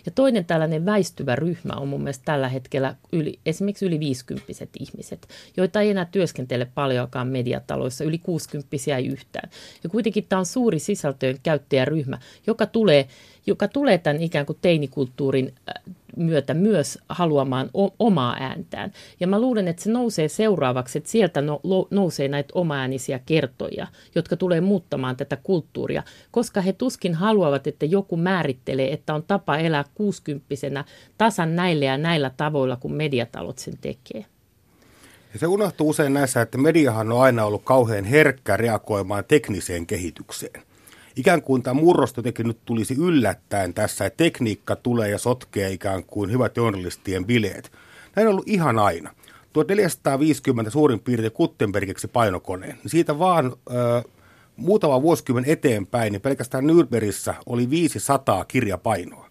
[0.06, 4.46] Ja toinen tällainen väistyvä ryhmä on mun mielestä tällä hetkellä yli, esimerkiksi yli 50
[4.80, 9.50] ihmiset, joita ei enää työskentele paljonkaan mediataloissa, yli 60 ei yhtään.
[9.84, 13.08] Ja kuitenkin tämä on suuri sisältöjen käyttäjäryhmä, joka tulee,
[13.48, 18.92] joka tulee tämän ikään kuin teinikulttuurin äh, myötä myös haluamaan o- omaa ääntään.
[19.20, 23.88] Ja mä luulen, että se nousee seuraavaksi, että sieltä no, lo, nousee näitä omaäänisiä kertoja,
[24.16, 29.58] jotka tulee muuttamaan tätä kulttuuria, koska he tuskin haluavat, että joku määrittelee, että on tapa
[29.58, 30.86] elää kuusikymppisenä
[31.18, 34.26] tasan näillä ja näillä tavoilla, kun mediatalot sen tekee.
[35.34, 40.62] Ja se unohtuu usein näissä, että mediahan on aina ollut kauhean herkkä reagoimaan tekniseen kehitykseen
[41.16, 46.04] ikään kuin tämä murros jotenkin nyt tulisi yllättäen tässä, että tekniikka tulee ja sotkee ikään
[46.04, 47.72] kuin hyvät journalistien bileet.
[48.16, 49.16] Näin on ollut ihan aina.
[49.54, 52.78] 1450 suurin piirtein Kuttenbergiksi painokoneen.
[52.84, 54.04] Niin siitä vaan ö,
[54.56, 59.30] muutama vuosikymmen eteenpäin, niin pelkästään Nürnbergissä oli 500 kirjapainoa.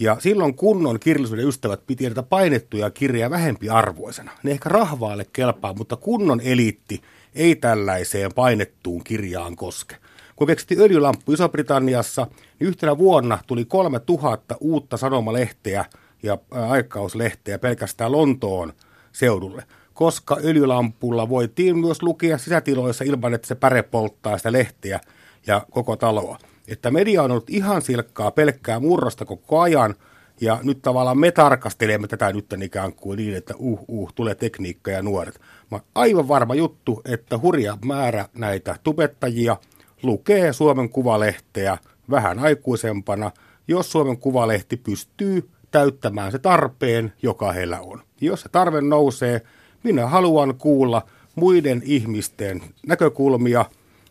[0.00, 4.30] Ja silloin kunnon kirjallisuuden ystävät piti näitä painettuja kirjoja vähempi arvoisena.
[4.42, 7.02] Ne ehkä rahvaalle kelpaa, mutta kunnon eliitti
[7.34, 9.96] ei tällaiseen painettuun kirjaan koske.
[10.38, 12.26] Kun keksittiin öljylamppu Iso-Britanniassa,
[12.60, 15.84] niin yhtenä vuonna tuli 3000 uutta sanomalehteä
[16.22, 18.72] ja aikakauslehteä pelkästään Lontoon
[19.12, 25.00] seudulle, koska öljylampulla voitiin myös lukea sisätiloissa ilman, että se päre polttaa sitä lehteä
[25.46, 26.38] ja koko taloa.
[26.68, 29.94] Että media on ollut ihan silkkaa pelkkää murrosta koko ajan,
[30.40, 34.90] ja nyt tavallaan me tarkastelemme tätä nyt ikään kuin niin, että uh, uh, tulee tekniikka
[34.90, 35.40] ja nuoret.
[35.70, 39.56] Mä aivan varma juttu, että hurja määrä näitä tubettajia–
[40.02, 41.78] lukee Suomen Kuvalehteä
[42.10, 43.30] vähän aikuisempana,
[43.68, 48.02] jos Suomen Kuvalehti pystyy täyttämään se tarpeen, joka heillä on.
[48.20, 49.42] Jos se tarve nousee,
[49.82, 51.02] minä haluan kuulla
[51.34, 53.64] muiden ihmisten näkökulmia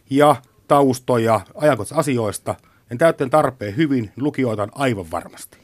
[0.09, 0.35] ja
[0.67, 2.55] taustoja ajankohtaisasioista.
[2.91, 5.57] En täyttäen tarpeen hyvin, lukijoita aivan varmasti.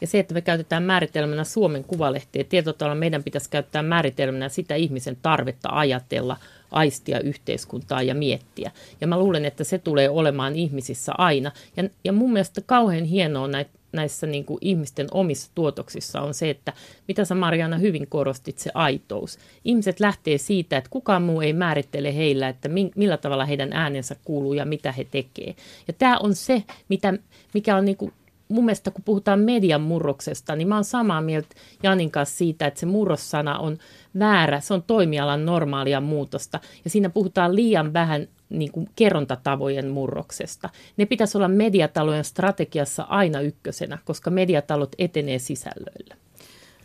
[0.00, 5.16] Ja se, että me käytetään määritelmänä Suomen kuvalehtiä, tietyllä meidän pitäisi käyttää määritelmänä sitä ihmisen
[5.22, 6.36] tarvetta ajatella,
[6.70, 8.70] aistia yhteiskuntaa ja miettiä.
[9.00, 11.52] Ja mä luulen, että se tulee olemaan ihmisissä aina.
[11.76, 16.50] Ja, ja mun mielestä kauhean hienoa näitä näissä niin kuin ihmisten omissa tuotoksissa on se,
[16.50, 16.72] että
[17.08, 19.38] mitä sä Mariana hyvin korostit, se aitous.
[19.64, 24.52] Ihmiset lähtee siitä, että kukaan muu ei määrittele heillä, että millä tavalla heidän äänensä kuuluu
[24.52, 25.54] ja mitä he tekee.
[25.88, 27.14] Ja tämä on se, mitä,
[27.54, 28.12] mikä on niin kuin
[28.48, 31.48] mun mielestä kun puhutaan median murroksesta, niin mä oon samaa mieltä
[31.82, 33.78] Janin kanssa siitä, että se murrossana on
[34.18, 40.68] väärä, se on toimialan normaalia muutosta ja siinä puhutaan liian vähän niin kuin kerrontatavojen murroksesta.
[40.96, 46.16] Ne pitäisi olla mediatalojen strategiassa aina ykkösenä, koska mediatalot etenee sisällöillä.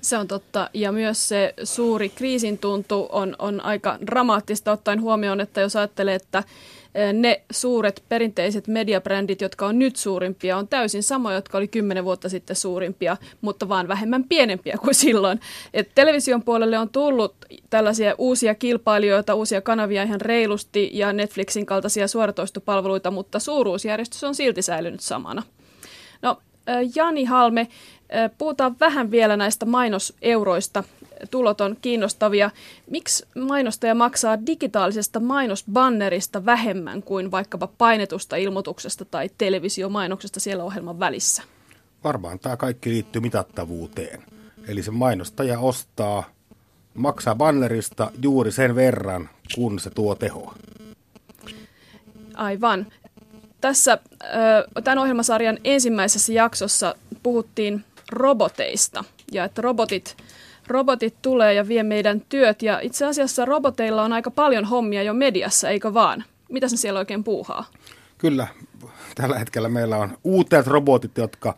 [0.01, 0.69] Se on totta.
[0.73, 6.15] Ja myös se suuri kriisin tuntu on, on aika dramaattista ottaen huomioon, että jos ajattelee,
[6.15, 6.43] että
[7.13, 12.29] ne suuret perinteiset mediabrändit, jotka on nyt suurimpia, on täysin samoja, jotka oli kymmenen vuotta
[12.29, 15.39] sitten suurimpia, mutta vaan vähemmän pienempiä kuin silloin.
[15.73, 17.35] Et television puolelle on tullut
[17.69, 24.61] tällaisia uusia kilpailijoita, uusia kanavia ihan reilusti ja Netflixin kaltaisia suoratoistopalveluita, mutta suuruusjärjestys on silti
[24.61, 25.43] säilynyt samana.
[26.21, 26.37] No,
[26.95, 27.67] Jani Halme,
[28.37, 30.83] puhutaan vähän vielä näistä mainoseuroista
[31.31, 32.51] tulot on kiinnostavia.
[32.89, 41.43] Miksi mainostaja maksaa digitaalisesta mainosbannerista vähemmän kuin vaikkapa painetusta ilmoituksesta tai televisiomainoksesta siellä ohjelman välissä?
[42.03, 44.23] Varmaan tämä kaikki liittyy mitattavuuteen.
[44.67, 46.23] Eli se mainostaja ostaa,
[46.93, 50.55] maksaa bannerista juuri sen verran, kun se tuo tehoa.
[52.35, 52.87] Aivan.
[53.61, 53.97] Tässä
[54.83, 60.17] tämän ohjelmasarjan ensimmäisessä jaksossa puhuttiin roboteista ja että robotit
[60.71, 62.61] robotit tulee ja vie meidän työt.
[62.61, 66.23] Ja itse asiassa roboteilla on aika paljon hommia jo mediassa, eikö vaan?
[66.49, 67.65] Mitä se siellä oikein puuhaa?
[68.17, 68.47] Kyllä,
[69.15, 71.55] tällä hetkellä meillä on uutet robotit, jotka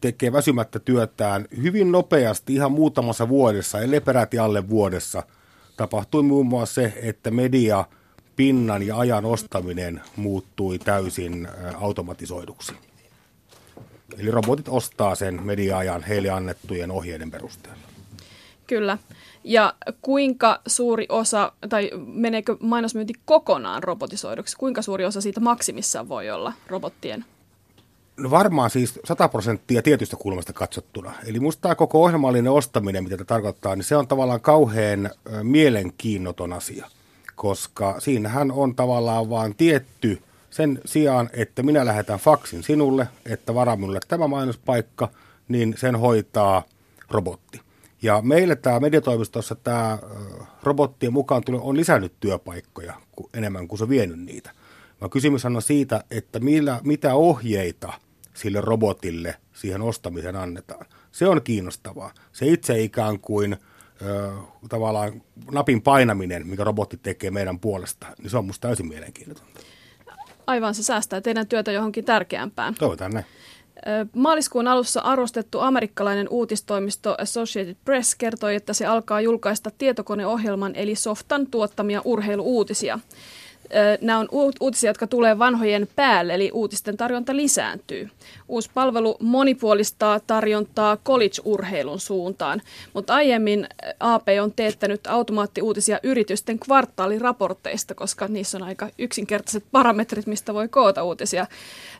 [0.00, 5.22] tekee väsymättä työtään hyvin nopeasti, ihan muutamassa vuodessa, eli peräti alle vuodessa.
[5.76, 7.84] Tapahtui muun muassa se, että media
[8.36, 11.48] pinnan ja ajan ostaminen muuttui täysin
[11.80, 12.72] automatisoiduksi.
[14.18, 17.80] Eli robotit ostaa sen media-ajan heille annettujen ohjeiden perusteella.
[18.66, 18.98] Kyllä.
[19.44, 24.56] Ja kuinka suuri osa, tai meneekö mainosmyynti kokonaan robotisoiduksi?
[24.56, 27.24] Kuinka suuri osa siitä maksimissaan voi olla robottien
[28.20, 31.12] No varmaan siis 100 prosenttia tietystä kulmasta katsottuna.
[31.26, 35.10] Eli musta tämä koko ohjelmallinen ostaminen, mitä tämä tarkoittaa, niin se on tavallaan kauhean
[35.42, 36.86] mielenkiinnoton asia.
[37.34, 43.76] Koska siinähän on tavallaan vaan tietty sen sijaan, että minä lähetän faksin sinulle, että vara
[43.76, 45.08] minulle tämä mainospaikka,
[45.48, 46.62] niin sen hoitaa
[47.10, 47.60] robotti.
[48.02, 49.98] Ja meille tämä mediatoimistossa tämä
[50.62, 52.94] robottien mukaan tulo on lisännyt työpaikkoja
[53.34, 54.50] enemmän kuin se vienyt niitä.
[55.00, 57.92] Mä kysymys on siitä, että millä, mitä ohjeita–
[58.34, 60.86] sille robotille siihen ostamiseen annetaan.
[61.12, 62.14] Se on kiinnostavaa.
[62.32, 63.56] Se itse ikään kuin
[64.02, 64.32] ö,
[64.68, 69.46] tavallaan napin painaminen, mikä robotti tekee meidän puolesta, niin se on musta täysin mielenkiintoista.
[70.46, 72.74] Aivan, se säästää teidän työtä johonkin tärkeämpään.
[72.74, 73.26] Toivotaan näin.
[74.14, 81.46] Maaliskuun alussa arvostettu amerikkalainen uutistoimisto Associated Press kertoi, että se alkaa julkaista tietokoneohjelman eli softan
[81.46, 82.98] tuottamia urheiluuutisia.
[84.00, 84.28] Nämä on
[84.60, 88.10] uutisia, jotka tulee vanhojen päälle, eli uutisten tarjonta lisääntyy.
[88.48, 92.62] Uusi palvelu monipuolistaa tarjontaa college-urheilun suuntaan,
[92.94, 93.68] mutta aiemmin
[94.00, 101.02] AP on teettänyt automaattiuutisia yritysten kvartaaliraporteista, koska niissä on aika yksinkertaiset parametrit, mistä voi koota
[101.02, 101.46] uutisia.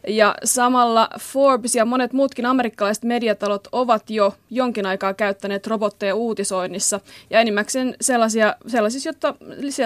[0.09, 7.01] Ja samalla Forbes ja monet muutkin amerikkalaiset mediatalot ovat jo jonkin aikaa käyttäneet robotteja uutisoinnissa
[7.31, 9.35] ja enimmäkseen sellaisia, sellaisissa, jotta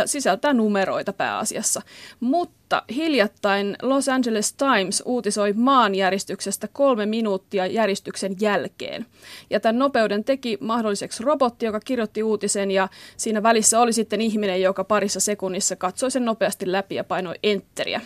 [0.06, 1.73] sisältää numeroita pääasiassa.
[2.20, 9.06] Mutta hiljattain Los Angeles Times uutisoi maanjäristyksestä kolme minuuttia järjestyksen jälkeen.
[9.50, 14.62] Ja tämän nopeuden teki mahdolliseksi robotti, joka kirjoitti uutisen ja siinä välissä oli sitten ihminen,
[14.62, 18.00] joka parissa sekunnissa katsoi sen nopeasti läpi ja painoi enteriä.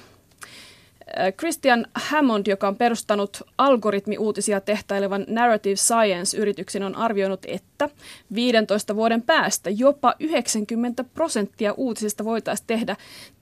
[1.39, 7.89] Christian Hammond, joka on perustanut algoritmiuutisia tehtailevan Narrative Science-yrityksen, on arvioinut, että
[8.35, 12.97] 15 vuoden päästä jopa 90 prosenttia uutisista voitaisiin tehdä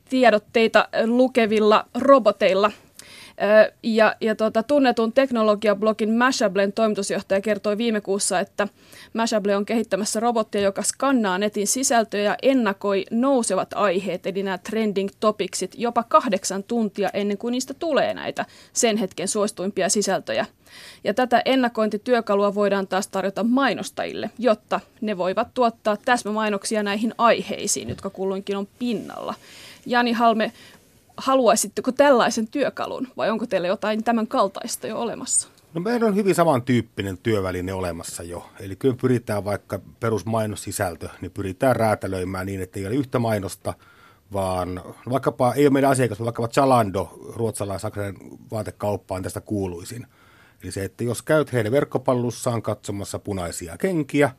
[0.09, 2.73] tiedotteita lukevilla roboteilla–
[3.83, 8.69] ja, ja tota, tunnetun teknologiablogin Mashablen toimitusjohtaja kertoi viime kuussa, että
[9.14, 15.09] Mashable on kehittämässä robottia, joka skannaa netin sisältöjä ja ennakoi nousevat aiheet, eli nämä trending
[15.21, 20.47] topicsit, jopa kahdeksan tuntia ennen kuin niistä tulee näitä sen hetken suosituimpia sisältöjä.
[21.05, 28.11] Ja tätä ennakointityökalua voidaan taas tarjota mainostajille, jotta ne voivat tuottaa täsmämainoksia näihin aiheisiin, jotka
[28.11, 29.35] kulloinkin on pinnalla.
[29.87, 30.53] Jani Halme,
[31.16, 35.49] haluaisitteko tällaisen työkalun vai onko teillä jotain tämän kaltaista jo olemassa?
[35.75, 38.46] No meillä on hyvin samantyyppinen työväline olemassa jo.
[38.61, 43.75] Eli kyllä pyritään vaikka perusmainossisältö, niin pyritään räätälöimään niin, että ei ole yhtä mainosta,
[44.33, 48.20] vaan vaikkapa, ei ole meidän asiakas, vaikkapa Chalando, ruotsalainen saksalainen
[48.51, 50.07] vaatekauppa on tästä kuuluisin.
[50.62, 54.31] Eli se, että jos käyt heidän verkkopallussaan katsomassa punaisia kenkiä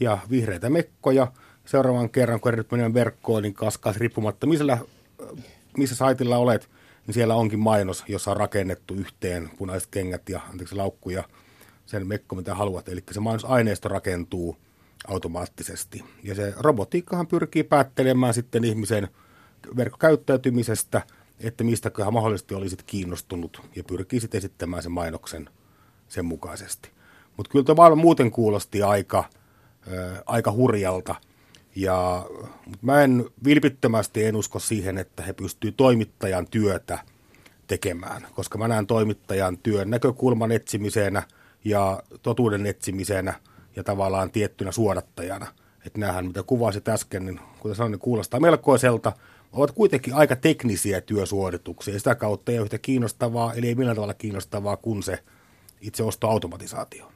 [0.00, 1.32] ja vihreitä mekkoja,
[1.68, 4.78] seuraavan kerran kun ehdit verkkoon, niin kaskas riippumatta missä
[5.76, 6.68] missä saitilla olet,
[7.06, 11.24] niin siellä onkin mainos, jossa on rakennettu yhteen punaiset kengät ja anteeksi, laukku ja
[11.86, 12.88] sen mekko, mitä haluat.
[12.88, 14.56] Eli se mainosaineisto rakentuu
[15.08, 16.04] automaattisesti.
[16.22, 19.08] Ja se robotiikkahan pyrkii päättelemään sitten ihmisen
[19.76, 21.02] verkkokäyttäytymisestä,
[21.40, 25.50] että mistäköhän mahdollisesti olisit kiinnostunut ja pyrkii sitten esittämään sen mainoksen
[26.08, 26.90] sen mukaisesti.
[27.36, 31.14] Mutta kyllä tuo muuten kuulosti aika, äh, aika hurjalta–
[31.78, 32.26] ja
[32.82, 36.98] mä en vilpittömästi en usko siihen, että he pystyvät toimittajan työtä
[37.66, 41.22] tekemään, koska mä näen toimittajan työn näkökulman etsimisenä
[41.64, 43.34] ja totuuden etsimisenä
[43.76, 45.46] ja tavallaan tiettynä suodattajana.
[45.86, 49.12] Että näähän, mitä kuvasit äsken, niin kuten sanoin, niin kuulostaa melkoiselta,
[49.52, 54.14] ovat kuitenkin aika teknisiä työsuorituksia sitä kautta ei ole yhtä kiinnostavaa, eli ei millään tavalla
[54.14, 55.18] kiinnostavaa kuin se
[55.80, 57.12] itse ostoautomatisaatio.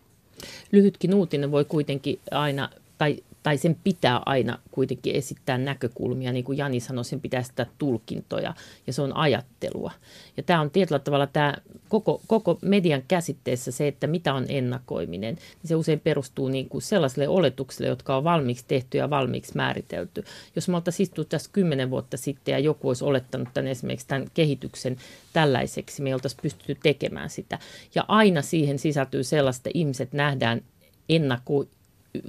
[0.72, 6.58] Lyhytkin uutinen voi kuitenkin aina, tai tai sen pitää aina kuitenkin esittää näkökulmia, niin kuin
[6.58, 8.54] Jani sanoi, sen pitää sitä tulkintoja
[8.86, 9.92] ja se on ajattelua.
[10.36, 11.54] Ja tämä on tietyllä tavalla tämä
[11.88, 16.82] koko, koko median käsitteessä se, että mitä on ennakoiminen, niin se usein perustuu niin kuin
[16.82, 20.24] sellaisille oletuksille, jotka on valmiiksi tehty ja valmiiksi määritelty.
[20.56, 24.26] Jos me oltaisiin istuttu tässä kymmenen vuotta sitten ja joku olisi olettanut tämän esimerkiksi tämän
[24.34, 24.96] kehityksen
[25.32, 27.58] tällaiseksi, me ei oltaisi pystytty tekemään sitä.
[27.94, 30.62] Ja aina siihen sisältyy sellaista, että ihmiset nähdään
[31.08, 31.66] ennakko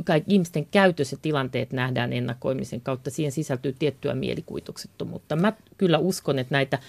[0.03, 3.09] kaikki ihmisten käytös ja tilanteet nähdään ennakoimisen kautta.
[3.09, 5.35] Siihen sisältyy tiettyä mielikuvituksettomuutta.
[5.35, 6.79] Mä kyllä uskon, että näitä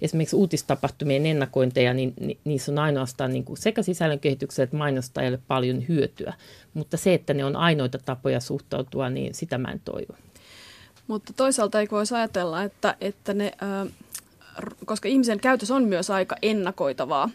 [0.00, 5.38] esimerkiksi uutistapahtumien ennakointeja, niin, niin niissä on ainoastaan niin kuin sekä sisällön kehitykselle että mainostajalle
[5.48, 6.34] paljon hyötyä.
[6.74, 10.14] Mutta se, että ne on ainoita tapoja suhtautua, niin sitä mä en toivo.
[11.06, 13.52] Mutta toisaalta ei voisi ajatella, että, että ne...
[13.60, 13.86] Ää,
[14.84, 17.30] koska ihmisen käytös on myös aika ennakoitavaa.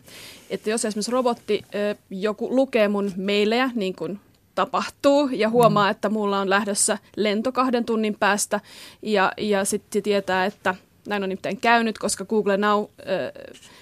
[0.49, 1.61] Että jos esimerkiksi robotti,
[2.09, 4.19] joku lukee mun mailejä, niin kuin
[4.55, 5.91] tapahtuu ja huomaa, mm.
[5.91, 8.59] että mulla on lähdössä lento kahden tunnin päästä
[9.01, 10.75] ja, ja sitten tietää, että
[11.07, 12.87] näin on nimittäin käynyt, koska Google Now äh,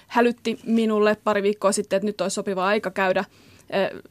[0.08, 3.26] hälytti minulle pari viikkoa sitten, että nyt olisi sopiva aika käydä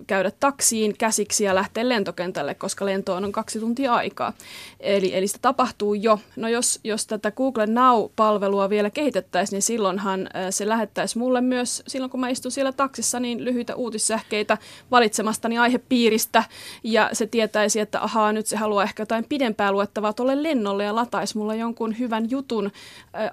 [0.06, 4.32] käydä taksiin käsiksi ja lähteä lentokentälle, koska lentoon on kaksi tuntia aikaa.
[4.80, 6.20] Eli, eli sitä tapahtuu jo.
[6.36, 12.11] No jos, jos tätä Google Now-palvelua vielä kehitettäisiin, niin silloinhan se lähettäisi mulle myös, silloin
[12.11, 14.59] kun mä istun siellä taksissa, niin lyhyitä uutissähkeitä
[14.90, 16.44] valitsemastani aihepiiristä.
[16.84, 20.94] Ja se tietäisi, että ahaa, nyt se haluaa ehkä jotain pidempää luettavaa tuolle lennolle ja
[20.94, 22.70] lataisi mulle jonkun hyvän jutun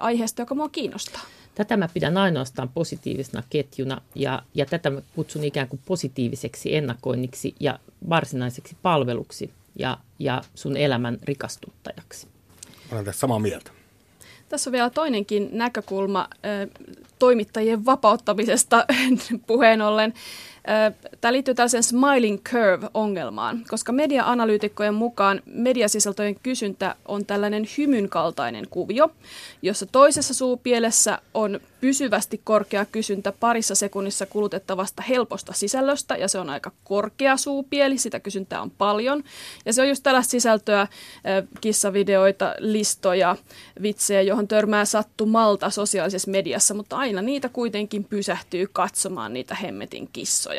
[0.00, 1.22] aiheesta, joka mua kiinnostaa.
[1.56, 7.54] Tätä mä pidän ainoastaan positiivisena ketjuna ja, ja tätä mä kutsun ikään kuin positiiviseksi ennakoinniksi
[7.60, 7.78] ja
[8.08, 12.28] varsinaiseksi palveluksi ja, ja sun elämän rikastuttajaksi.
[12.92, 13.70] Olen tässä samaa mieltä.
[14.48, 16.28] Tässä on vielä toinenkin näkökulma
[17.18, 18.86] toimittajien vapauttamisesta
[19.46, 20.14] puheen ollen.
[21.20, 29.10] Tämä liittyy tällaiseen smiling curve-ongelmaan, koska media-analyytikkojen mukaan mediasisältöjen kysyntä on tällainen hymyn kaltainen kuvio,
[29.62, 36.50] jossa toisessa suupielessä on pysyvästi korkea kysyntä parissa sekunnissa kulutettavasta helposta sisällöstä, ja se on
[36.50, 39.24] aika korkea suupieli, sitä kysyntää on paljon.
[39.64, 40.86] Ja se on just tällaista sisältöä,
[41.60, 43.36] kissavideoita, listoja,
[43.82, 50.55] vitsejä, johon törmää sattumalta sosiaalisessa mediassa, mutta aina niitä kuitenkin pysähtyy katsomaan niitä hemmetin kissoja.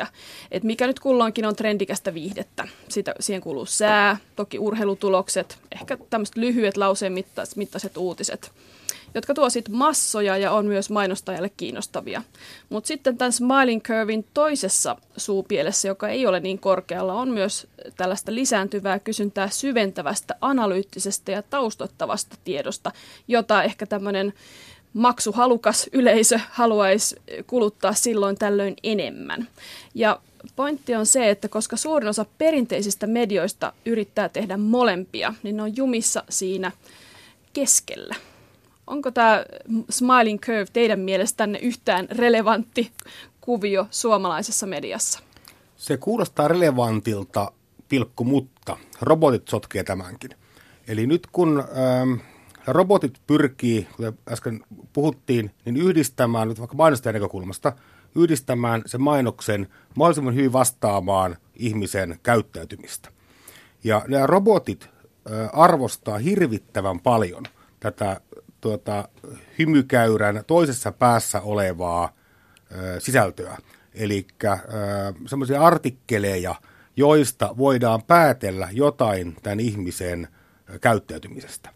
[0.51, 2.67] Et mikä nyt kulloinkin on trendikästä viihdettä.
[2.89, 7.13] Sitä, siihen kuuluu sää, toki urheilutulokset, ehkä tämmöiset lyhyet lauseen
[7.55, 8.51] mittaiset uutiset
[9.13, 12.23] jotka tuo sitten massoja ja on myös mainostajalle kiinnostavia.
[12.69, 17.67] Mutta sitten tämän Smiling Curvein toisessa suupielessä, joka ei ole niin korkealla, on myös
[17.97, 22.91] tällaista lisääntyvää kysyntää syventävästä, analyyttisestä ja taustottavasta tiedosta,
[23.27, 24.33] jota ehkä tämmöinen
[24.97, 27.15] maksuhalukas yleisö haluaisi
[27.47, 29.47] kuluttaa silloin tällöin enemmän.
[29.95, 30.19] Ja
[30.55, 35.77] pointti on se, että koska suurin osa perinteisistä medioista yrittää tehdä molempia, niin ne on
[35.77, 36.71] jumissa siinä
[37.53, 38.15] keskellä.
[38.87, 39.45] Onko tämä
[39.89, 42.91] Smiling Curve teidän mielestänne yhtään relevantti
[43.41, 45.19] kuvio suomalaisessa mediassa?
[45.77, 47.51] Se kuulostaa relevantilta,
[47.89, 50.29] pilkku, mutta robotit sotkee tämänkin.
[50.87, 52.13] Eli nyt kun ähm,
[52.67, 54.63] robotit pyrkii, kuten äsken
[54.93, 57.73] puhuttiin, niin yhdistämään, nyt vaikka mainostajan näkökulmasta,
[58.15, 63.09] yhdistämään sen mainoksen mahdollisimman hyvin vastaamaan ihmisen käyttäytymistä.
[63.83, 64.89] Ja nämä robotit
[65.53, 67.43] arvostaa hirvittävän paljon
[67.79, 68.21] tätä
[68.61, 69.09] tuota,
[69.59, 72.13] hymykäyrän toisessa päässä olevaa
[72.99, 73.57] sisältöä.
[73.93, 74.27] Eli
[75.25, 76.55] semmoisia artikkeleja,
[76.95, 80.27] joista voidaan päätellä jotain tämän ihmisen
[80.81, 81.69] käyttäytymisestä.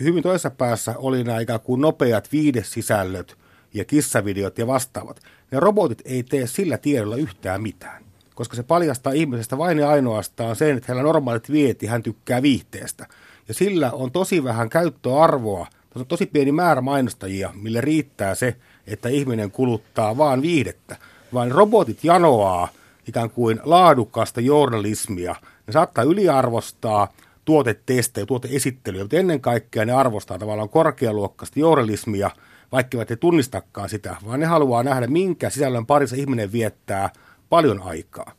[0.00, 3.38] Hyvin toisessa päässä oli nämä ikään kuin nopeat viidesisällöt
[3.74, 5.20] ja kissavideot ja vastaavat.
[5.50, 8.04] Ne robotit ei tee sillä tiedolla yhtään mitään,
[8.34, 13.06] koska se paljastaa ihmisestä vain ja ainoastaan sen, että hänellä normaalit vieti, hän tykkää viihteestä.
[13.48, 18.56] Ja sillä on tosi vähän käyttöarvoa– tässä on tosi pieni määrä mainostajia, mille riittää se,
[18.86, 20.96] että ihminen kuluttaa vaan viihdettä.
[21.34, 22.68] Vaan robotit janoaa
[23.08, 25.36] ikään kuin laadukasta journalismia.
[25.66, 27.12] Ne saattaa yliarvostaa
[27.50, 32.30] tuotetestejä, tuoteesittelyjä, mutta ennen kaikkea ne arvostaa tavallaan korkealuokkaista journalismia,
[32.72, 37.10] vaikka he tunnistakaan sitä, vaan ne haluaa nähdä, minkä sisällön parissa ihminen viettää
[37.48, 38.32] paljon aikaa.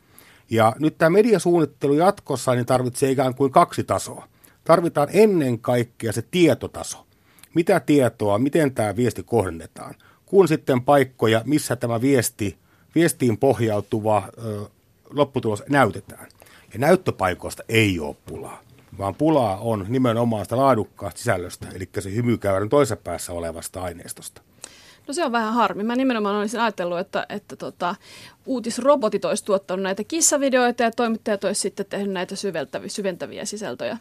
[0.50, 4.28] Ja nyt tämä mediasuunnittelu jatkossa niin tarvitsee ikään kuin kaksi tasoa.
[4.64, 7.06] Tarvitaan ennen kaikkea se tietotaso
[7.54, 9.96] mitä tietoa, miten tämä viesti kohdennetaan,
[10.26, 12.58] kun sitten paikkoja, missä tämä viesti,
[12.96, 14.66] viestiin pohjautuva ö,
[15.10, 16.28] lopputulos näytetään.
[16.74, 18.62] Ja näyttöpaikoista ei ole pulaa,
[18.98, 24.42] vaan pulaa on nimenomaan sitä laadukkaasta sisällöstä, eli se hymykäyrän toisessa päässä olevasta aineistosta.
[25.08, 25.84] No se on vähän harmi.
[25.84, 27.96] Mä nimenomaan olisin ajatellut, että, että tota,
[28.46, 33.98] uutisrobotit olisi tuottanut näitä kissavideoita ja toimittajat olisi sitten tehnyt näitä syventäviä, syventäviä sisältöjä.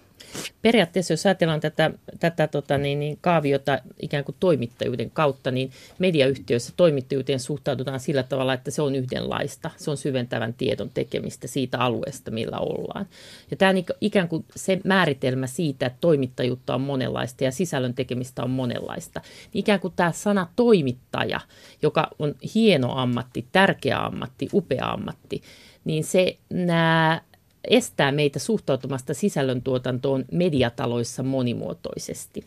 [0.62, 6.72] Periaatteessa, jos ajatellaan tätä, tätä tota, niin, niin, kaaviota ikään kuin toimittajuuden kautta, niin mediayhtiöissä
[6.76, 9.70] toimittajuuteen suhtaudutaan sillä tavalla, että se on yhdenlaista.
[9.76, 13.06] Se on syventävän tiedon tekemistä siitä alueesta, millä ollaan.
[13.50, 18.42] Ja tämä on ikään kuin se määritelmä siitä, että toimittajuutta on monenlaista ja sisällön tekemistä
[18.42, 19.20] on monenlaista.
[19.54, 21.40] Ikään kuin tämä sana toimittaja,
[21.82, 25.42] joka on hieno ammatti, tärkeä ammatti, upea ammatti,
[25.84, 27.20] niin se nämä
[27.64, 32.44] estää meitä suhtautumasta sisällöntuotantoon mediataloissa monimuotoisesti.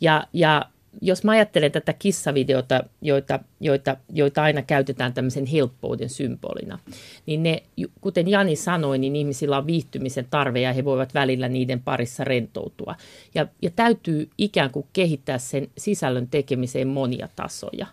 [0.00, 0.66] Ja, ja
[1.02, 6.78] jos mä ajattelen tätä kissavideota, joita, joita, joita aina käytetään tämmöisen helppouden symbolina,
[7.26, 7.62] niin ne,
[8.00, 12.94] kuten Jani sanoi, niin ihmisillä on viihtymisen tarve ja he voivat välillä niiden parissa rentoutua.
[13.34, 17.86] Ja, ja täytyy ikään kuin kehittää sen sisällön tekemiseen monia tasoja.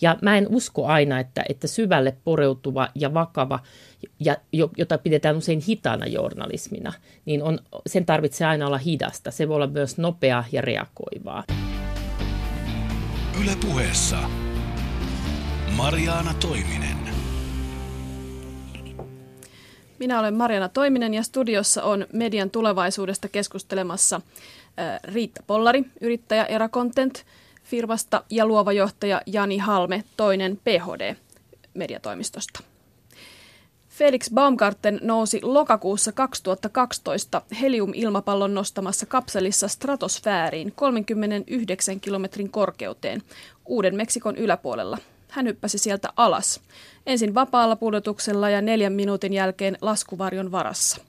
[0.00, 3.58] Ja mä en usko aina, että, että syvälle poreutuva ja vakava,
[4.20, 4.36] ja,
[4.76, 6.92] jota pidetään usein hitaana journalismina,
[7.24, 9.30] niin on, sen tarvitsee aina olla hidasta.
[9.30, 11.44] Se voi olla myös nopeaa ja reagoivaa.
[13.42, 14.16] Yle puheessa
[15.76, 16.98] Mariana Toiminen.
[19.98, 24.20] Minä olen Mariana Toiminen ja studiossa on median tulevaisuudesta keskustelemassa
[25.04, 27.24] Riitta Pollari, yrittäjä Era Content
[27.68, 31.16] firmasta ja luova johtaja Jani Halme, toinen PHD
[31.74, 32.60] mediatoimistosta.
[33.88, 43.22] Felix Baumgarten nousi lokakuussa 2012 helium-ilmapallon nostamassa kapselissa stratosfääriin 39 kilometrin korkeuteen
[43.66, 44.98] Uuden Meksikon yläpuolella.
[45.28, 46.60] Hän hyppäsi sieltä alas.
[47.06, 51.00] Ensin vapaalla pudotuksella ja neljän minuutin jälkeen laskuvarjon varassa.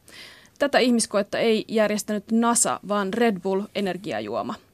[0.60, 4.56] Tätä ihmiskoetta ei järjestänyt NASA, vaan Red Bull energiajuoma–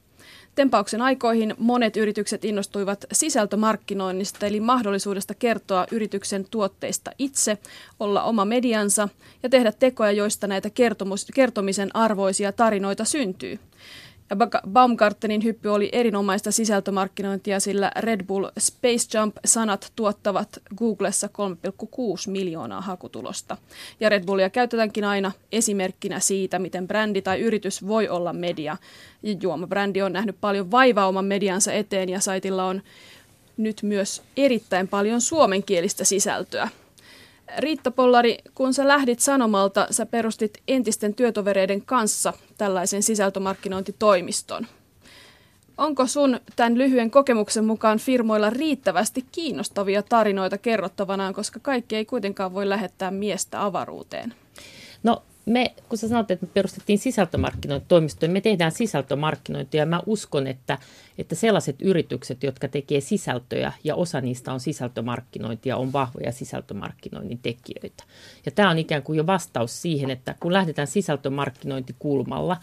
[0.56, 7.58] Tempauksen aikoihin monet yritykset innostuivat sisältömarkkinoinnista, eli mahdollisuudesta kertoa yrityksen tuotteista itse,
[8.00, 9.08] olla oma mediansa
[9.42, 13.58] ja tehdä tekoja, joista näitä kertomus, kertomisen arvoisia tarinoita syntyy.
[14.30, 14.36] Ja
[14.68, 23.56] Baumgartenin hyppy oli erinomaista sisältömarkkinointia, sillä Red Bull Space Jump-sanat tuottavat Googlessa 3,6 miljoonaa hakutulosta.
[24.00, 28.76] Ja Red Bullia käytetäänkin aina esimerkkinä siitä, miten brändi tai yritys voi olla media.
[29.42, 32.82] Juomabrändi on nähnyt paljon vaivaa oman mediansa eteen ja saitilla on
[33.56, 36.68] nyt myös erittäin paljon suomenkielistä sisältöä.
[37.58, 44.66] Riitta Pollari, kun sä lähdit Sanomalta, sä perustit entisten työtovereiden kanssa tällaisen sisältömarkkinointitoimiston.
[45.78, 52.54] Onko sun tämän lyhyen kokemuksen mukaan firmoilla riittävästi kiinnostavia tarinoita kerrottavanaan, koska kaikki ei kuitenkaan
[52.54, 54.34] voi lähettää miestä avaruuteen?
[55.02, 60.46] No me, kun sä sanoit, että me perustettiin sisältömarkkinointitoimistoja, me tehdään sisältömarkkinointia ja mä uskon,
[60.46, 60.78] että,
[61.18, 68.04] että sellaiset yritykset, jotka tekee sisältöjä ja osa niistä on sisältömarkkinointia, on vahvoja sisältömarkkinoinnin tekijöitä.
[68.46, 72.56] Ja tämä on ikään kuin jo vastaus siihen, että kun lähdetään sisältömarkkinointikulmalla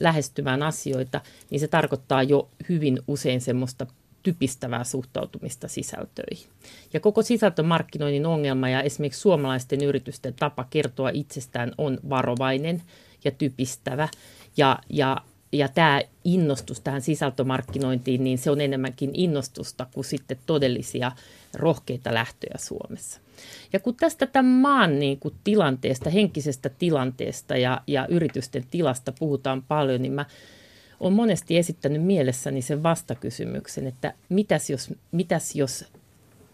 [0.00, 1.20] lähestymään asioita,
[1.50, 3.86] niin se tarkoittaa jo hyvin usein semmoista
[4.24, 6.46] typistävää suhtautumista sisältöihin.
[6.92, 12.82] Ja koko sisältömarkkinoinnin ongelma ja esimerkiksi suomalaisten yritysten tapa kertoa itsestään on varovainen
[13.24, 14.08] ja typistävä.
[14.56, 15.16] Ja, ja,
[15.52, 21.12] ja tämä innostus tähän sisältömarkkinointiin, niin se on enemmänkin innostusta kuin sitten todellisia
[21.54, 23.20] rohkeita lähtöjä Suomessa.
[23.72, 29.62] Ja kun tästä tämän maan niin kuin tilanteesta, henkisestä tilanteesta ja, ja yritysten tilasta puhutaan
[29.62, 30.24] paljon, niin mä
[31.04, 35.84] olen monesti esittänyt mielessäni sen vastakysymyksen, että mitäs jos, mitäs jos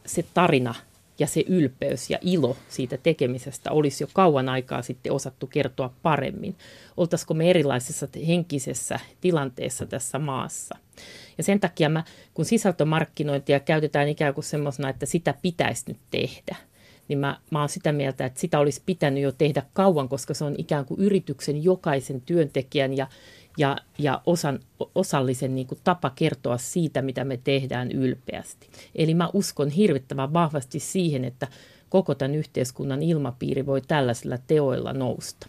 [0.07, 0.75] se tarina
[1.19, 6.57] ja se ylpeys ja ilo siitä tekemisestä olisi jo kauan aikaa sitten osattu kertoa paremmin.
[6.97, 10.79] Oltaisiko me erilaisessa henkisessä tilanteessa tässä maassa.
[11.39, 16.57] Ja sen takia mä, kun sisältömarkkinointia käytetään ikään kuin semmoisena, että sitä pitäisi nyt tehdä,
[17.09, 20.45] niin mä, mä oon sitä mieltä, että sitä olisi pitänyt jo tehdä kauan, koska se
[20.45, 23.07] on ikään kuin yrityksen jokaisen työntekijän ja
[23.57, 24.61] ja, ja osan,
[24.95, 28.69] osallisen niin kuin tapa kertoa siitä, mitä me tehdään ylpeästi.
[28.95, 31.49] Eli mä uskon hirvittävän vahvasti siihen, että
[31.89, 35.47] koko tämän yhteiskunnan ilmapiiri voi tällaisilla teoilla nousta.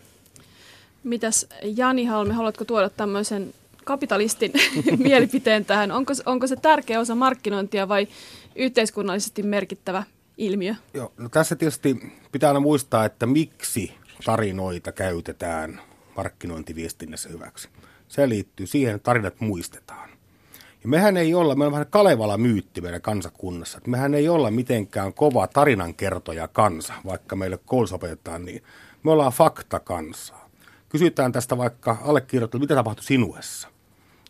[1.03, 4.51] Mitäs Jani Halme, haluatko tuoda tämmöisen kapitalistin
[4.97, 5.91] mielipiteen tähän?
[5.91, 8.07] Onko, onko se tärkeä osa markkinointia vai
[8.55, 10.03] yhteiskunnallisesti merkittävä
[10.37, 10.75] ilmiö?
[10.93, 13.93] Joo, no tässä tietysti pitää aina muistaa, että miksi
[14.25, 15.81] tarinoita käytetään
[16.15, 17.69] markkinointiviestinnässä hyväksi.
[18.11, 20.09] Se liittyy siihen, että tarinat muistetaan.
[20.83, 24.51] Ja mehän ei olla, me ollaan vähän Kalevala myytti meidän kansakunnassa, että mehän ei olla
[24.51, 28.63] mitenkään kova tarinankertoja kansa, vaikka meille koulussa opetetaan niin.
[29.03, 30.49] Me ollaan fakta kansaa.
[30.89, 33.67] Kysytään tästä vaikka allekirjoittelua, mitä tapahtui sinuessa.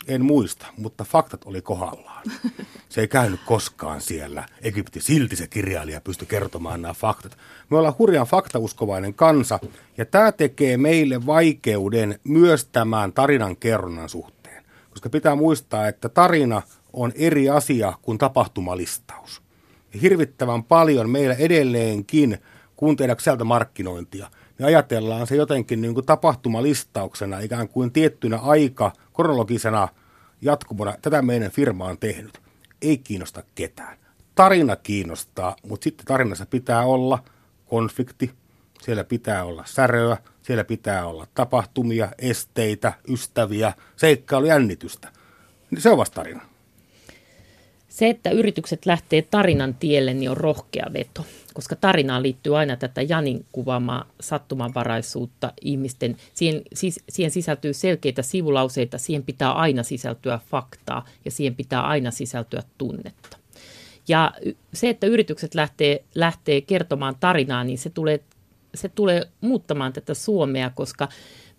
[0.08, 2.24] En muista, mutta faktat oli kohdallaan.
[2.90, 4.46] Se ei käynyt koskaan siellä.
[4.62, 7.38] Egypti, silti se kirjailija pystyi kertomaan nämä faktat.
[7.70, 9.60] Me ollaan hurjan faktauskovainen kansa,
[9.98, 14.64] ja tämä tekee meille vaikeuden myös tämän tarinan kerronnan suhteen.
[14.90, 16.62] Koska pitää muistaa, että tarina
[16.94, 19.42] on eri asia kuin tapahtumalistaus.
[19.94, 22.38] Ja hirvittävän paljon meillä edelleenkin,
[22.76, 24.32] kun tehdään sieltä markkinointia,
[24.62, 29.88] niin ajatellaan se jotenkin niin kuin tapahtumalistauksena, ikään kuin tiettynä aika, kronologisena
[30.42, 30.96] jatkumona.
[31.02, 32.40] Tätä meidän firma on tehnyt.
[32.82, 33.98] Ei kiinnosta ketään.
[34.36, 37.24] Tarina kiinnostaa, mutta sitten tarinassa pitää olla
[37.66, 38.32] konflikti,
[38.82, 45.10] siellä pitää olla säröä, siellä pitää olla tapahtumia, esteitä, ystäviä, seikkailu, jännitystä.
[45.78, 46.42] Se on vasta tarina.
[47.90, 53.02] Se, että yritykset lähtee tarinan tielle, niin on rohkea veto, koska tarinaan liittyy aina tätä
[53.02, 56.18] Janin kuvaamaa sattumanvaraisuutta ihmisten.
[56.34, 62.12] Siihen, siis, siihen sisältyy selkeitä sivulauseita, siihen pitää aina sisältyä faktaa ja siihen pitää aina
[62.12, 63.38] sisältyä tunnetta.
[64.08, 64.32] Ja
[64.74, 68.20] se, että yritykset lähtee, lähtee kertomaan tarinaa, niin se tulee,
[68.76, 71.08] se tulee muuttamaan tätä Suomea, koska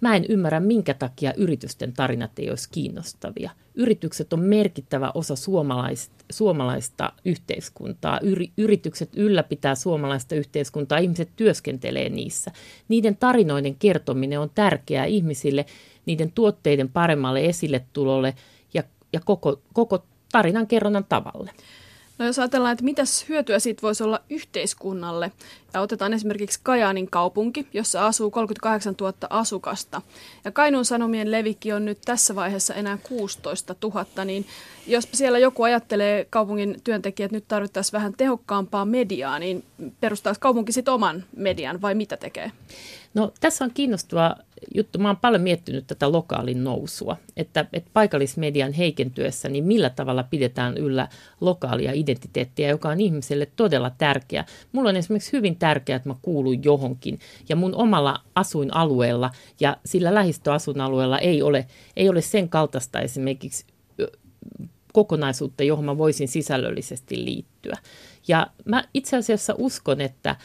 [0.02, 3.50] Mä en ymmärrä, minkä takia yritysten tarinat ei olisi kiinnostavia.
[3.74, 8.20] Yritykset on merkittävä osa suomalaista, suomalaista yhteiskuntaa.
[8.22, 12.50] Yri, yritykset ylläpitää suomalaista yhteiskuntaa, ihmiset työskentelee niissä.
[12.88, 15.66] Niiden tarinoiden kertominen on tärkeää ihmisille,
[16.06, 18.34] niiden tuotteiden paremmalle esille tulolle
[18.74, 18.82] ja,
[19.12, 21.50] ja koko, koko tarinan kerronnan tavalle.
[22.18, 25.32] No jos ajatellaan, että mitäs hyötyä siitä voisi olla yhteiskunnalle,
[25.74, 30.02] ja otetaan esimerkiksi Kajaanin kaupunki, jossa asuu 38 000 asukasta,
[30.44, 34.46] ja Kainuun Sanomien levikki on nyt tässä vaiheessa enää 16 000, niin
[34.86, 39.64] jos siellä joku ajattelee kaupungin työntekijät, että nyt tarvittaisiin vähän tehokkaampaa mediaa, niin
[40.00, 42.52] perustaisi kaupunki sitten oman median vai mitä tekee?
[43.14, 44.36] No tässä on kiinnostava
[44.74, 44.98] juttu.
[44.98, 50.76] Mä oon paljon miettinyt tätä lokaalin nousua, että, että paikallismedian heikentyessä, niin millä tavalla pidetään
[50.76, 51.08] yllä
[51.40, 54.44] lokaalia identiteettiä, joka on ihmiselle todella tärkeä.
[54.72, 60.14] Mulla on esimerkiksi hyvin tärkeää, että mä kuulun johonkin ja mun omalla asuinalueella ja sillä
[60.14, 63.64] lähistöasuinalueella ei ole, ei ole sen kaltaista esimerkiksi
[64.92, 67.76] kokonaisuutta, johon mä voisin sisällöllisesti liittyä.
[68.28, 70.36] Ja mä itse asiassa uskon, että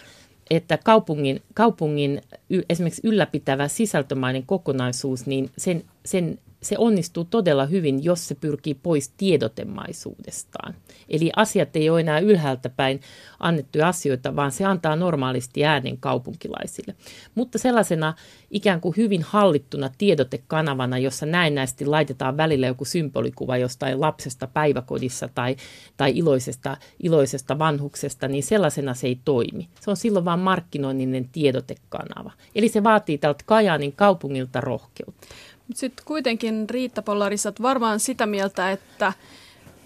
[0.49, 2.21] että kaupungin, kaupungin
[2.69, 9.09] esimerkiksi ylläpitävä sisältömainen kokonaisuus, niin sen, sen se onnistuu todella hyvin, jos se pyrkii pois
[9.09, 10.75] tiedotemaisuudestaan.
[11.09, 13.01] Eli asiat ei ole enää ylhäältä päin
[13.39, 16.95] annettuja asioita, vaan se antaa normaalisti äänen kaupunkilaisille.
[17.35, 18.13] Mutta sellaisena
[18.51, 25.55] ikään kuin hyvin hallittuna tiedotekanavana, jossa näennäisesti laitetaan välillä joku symbolikuva jostain lapsesta päiväkodissa tai,
[25.97, 29.69] tai iloisesta, iloisesta vanhuksesta, niin sellaisena se ei toimi.
[29.79, 32.31] Se on silloin vain markkinoinninen tiedotekanava.
[32.55, 35.27] Eli se vaatii tältä Kajaanin kaupungilta rohkeutta.
[35.73, 39.13] Sitten kuitenkin Riitta Pollarisat varmaan sitä mieltä, että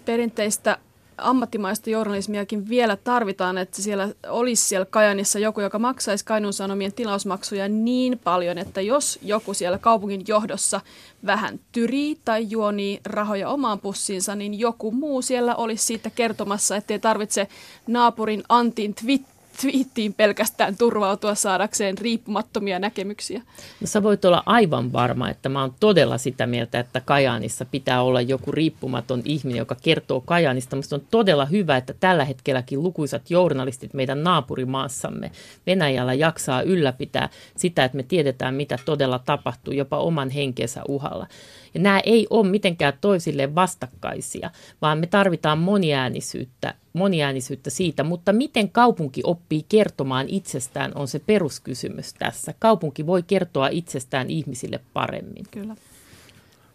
[0.04, 0.78] perinteistä
[1.18, 7.68] ammattimaista journalismiakin vielä tarvitaan, että siellä olisi siellä Kajanissa joku, joka maksaisi Kainuun Sanomien tilausmaksuja
[7.68, 10.80] niin paljon, että jos joku siellä kaupungin johdossa
[11.26, 16.98] vähän tyrii tai juonii rahoja omaan pussiinsa, niin joku muu siellä olisi siitä kertomassa, ettei
[16.98, 17.48] tarvitse
[17.86, 23.42] naapurin Antin twit twiittiin pelkästään turvautua saadakseen riippumattomia näkemyksiä?
[23.80, 28.02] No sä voit olla aivan varma, että mä oon todella sitä mieltä, että Kajaanissa pitää
[28.02, 30.76] olla joku riippumaton ihminen, joka kertoo Kajaanista.
[30.76, 35.30] Musta on todella hyvä, että tällä hetkelläkin lukuisat journalistit meidän naapurimaassamme
[35.66, 41.26] Venäjällä jaksaa ylläpitää sitä, että me tiedetään, mitä todella tapahtuu jopa oman henkensä uhalla.
[41.74, 44.50] Ja nämä ei ole mitenkään toisille vastakkaisia,
[44.82, 48.04] vaan me tarvitaan moniäänisyyttä, moniäänisyyttä siitä.
[48.04, 52.54] Mutta miten kaupunki oppii kertomaan itsestään on se peruskysymys tässä.
[52.58, 55.44] Kaupunki voi kertoa itsestään ihmisille paremmin.
[55.50, 55.76] Kyllä.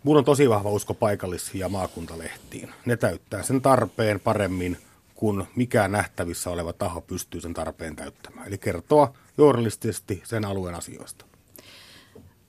[0.04, 2.70] Mulla on tosi vahva usko paikallis- ja maakuntalehtiin.
[2.86, 4.78] Ne täyttää sen tarpeen paremmin
[5.18, 8.48] kun mikään nähtävissä oleva taho pystyy sen tarpeen täyttämään.
[8.48, 11.26] Eli kertoa journalistisesti sen alueen asioista.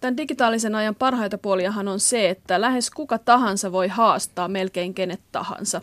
[0.01, 5.21] Tämän digitaalisen ajan parhaita puoliahan on se, että lähes kuka tahansa voi haastaa melkein kenet
[5.33, 5.81] tahansa.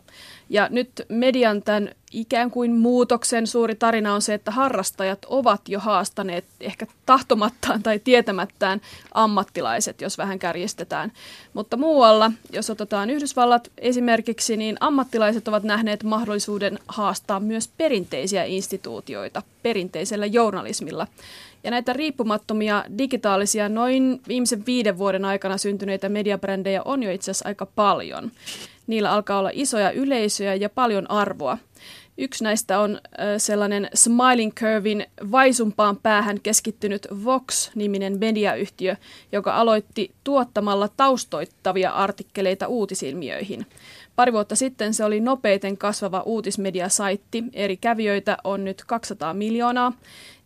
[0.49, 5.80] Ja nyt median tämän ikään kuin muutoksen suuri tarina on se, että harrastajat ovat jo
[5.80, 8.82] haastaneet ehkä tahtomattaan tai tietämättään
[9.13, 11.11] ammattilaiset, jos vähän kärjistetään.
[11.53, 19.41] Mutta muualla, jos otetaan Yhdysvallat esimerkiksi, niin ammattilaiset ovat nähneet mahdollisuuden haastaa myös perinteisiä instituutioita
[19.63, 21.07] perinteisellä journalismilla.
[21.66, 27.49] Ja näitä riippumattomia digitaalisia noin viimeisen viiden vuoden aikana syntyneitä mediabrändejä on jo itse asiassa
[27.49, 28.32] aika paljon.
[28.88, 31.57] Niillä alkaa olla isoja yleisöjä ja paljon arvoa.
[32.18, 32.99] Yksi näistä on
[33.38, 38.95] sellainen Smiling Curvin vaisumpaan päähän keskittynyt Vox-niminen mediayhtiö,
[39.32, 43.66] joka aloitti tuottamalla taustoittavia artikkeleita uutisilmiöihin.
[44.16, 47.43] Pari vuotta sitten se oli nopeiten kasvava uutismediasaitti.
[47.53, 49.93] Eri kävijöitä on nyt 200 miljoonaa.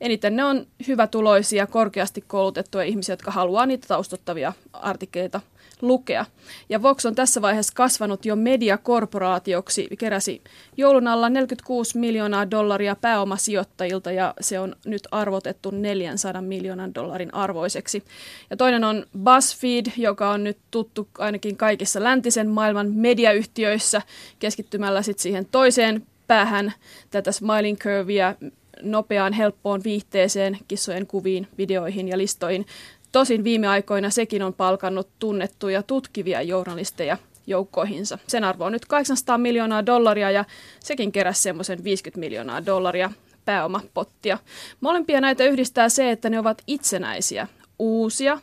[0.02, 5.42] Eniten ne on hyvätuloisia, korkeasti koulutettuja ihmisiä, jotka haluaa niitä taustottavia artikkeleita
[5.82, 6.26] lukea.
[6.70, 10.42] Ja Vox on tässä vaiheessa kasvanut jo mediakorporaatioksi, keräsi
[10.78, 18.04] joulun alla 46 miljoonaa dollaria pääomasijoittajilta ja se on nyt arvotettu 400 miljoonan dollarin arvoiseksi.
[18.50, 24.02] Ja toinen on BuzzFeed, joka on nyt tuttu ainakin kaikissa läntisen maailman mediayhtiöissä
[24.40, 26.74] keskittymällä sitten siihen toiseen päähän
[27.10, 28.36] tätä smiling curvea
[28.82, 32.66] nopeaan, helppoon viihteeseen, kissojen kuviin, videoihin ja listoihin.
[33.12, 38.18] Tosin viime aikoina sekin on palkannut tunnettuja tutkivia journalisteja joukkoihinsa.
[38.28, 40.46] Sen arvo on nyt 800 miljoonaa dollaria ja
[40.80, 43.12] sekin keräsi semmoisen 50 miljoonaa dollaria
[43.46, 44.38] pääomapottia.
[44.82, 47.48] Molempia näitä yhdistää se, että ne ovat itsenäisiä,
[47.80, 48.40] uusia,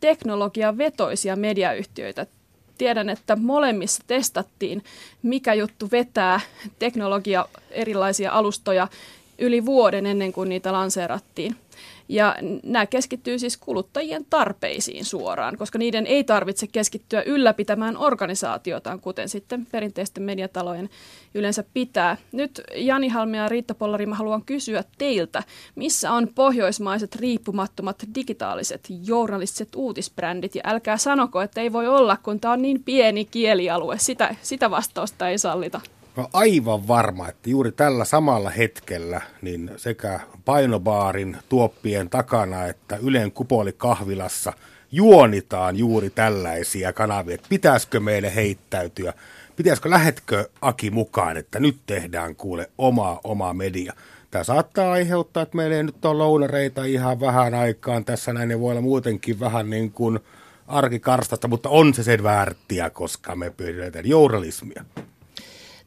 [0.00, 2.26] teknologiavetoisia mediayhtiöitä.
[2.78, 4.84] Tiedän, että molemmissa testattiin,
[5.22, 6.40] mikä juttu vetää
[6.78, 8.88] teknologia erilaisia alustoja
[9.38, 11.56] yli vuoden ennen kuin niitä lanseerattiin.
[12.08, 19.28] Ja nämä keskittyy siis kuluttajien tarpeisiin suoraan, koska niiden ei tarvitse keskittyä ylläpitämään organisaatiotaan, kuten
[19.28, 20.90] sitten perinteisten mediatalojen
[21.34, 22.16] yleensä pitää.
[22.32, 25.42] Nyt Jani Halmi ja Riitta Pollari, mä haluan kysyä teiltä,
[25.74, 32.40] missä on pohjoismaiset riippumattomat digitaaliset journalistiset uutisbrändit, ja älkää sanoko, että ei voi olla, kun
[32.40, 33.98] tämä on niin pieni kielialue.
[33.98, 35.80] Sitä, sitä vastausta ei sallita.
[36.18, 43.32] No aivan varma, että juuri tällä samalla hetkellä niin sekä painobaarin tuoppien takana että Ylen
[43.32, 44.52] kupolikahvilassa
[44.92, 47.34] juonitaan juuri tällaisia kanavia.
[47.34, 49.12] Että pitäisikö meille heittäytyä,
[49.56, 53.92] pitäisikö, lähetkö Aki mukaan, että nyt tehdään kuule oma, oma media.
[54.30, 58.04] Tämä saattaa aiheuttaa, että meillä ei nyt ole lounareita ihan vähän aikaan.
[58.04, 60.18] Tässä näin ne voi olla muutenkin vähän niin kuin
[60.66, 64.84] arkikarstasta, mutta on se sen väärtiä, koska me pyydetään journalismia.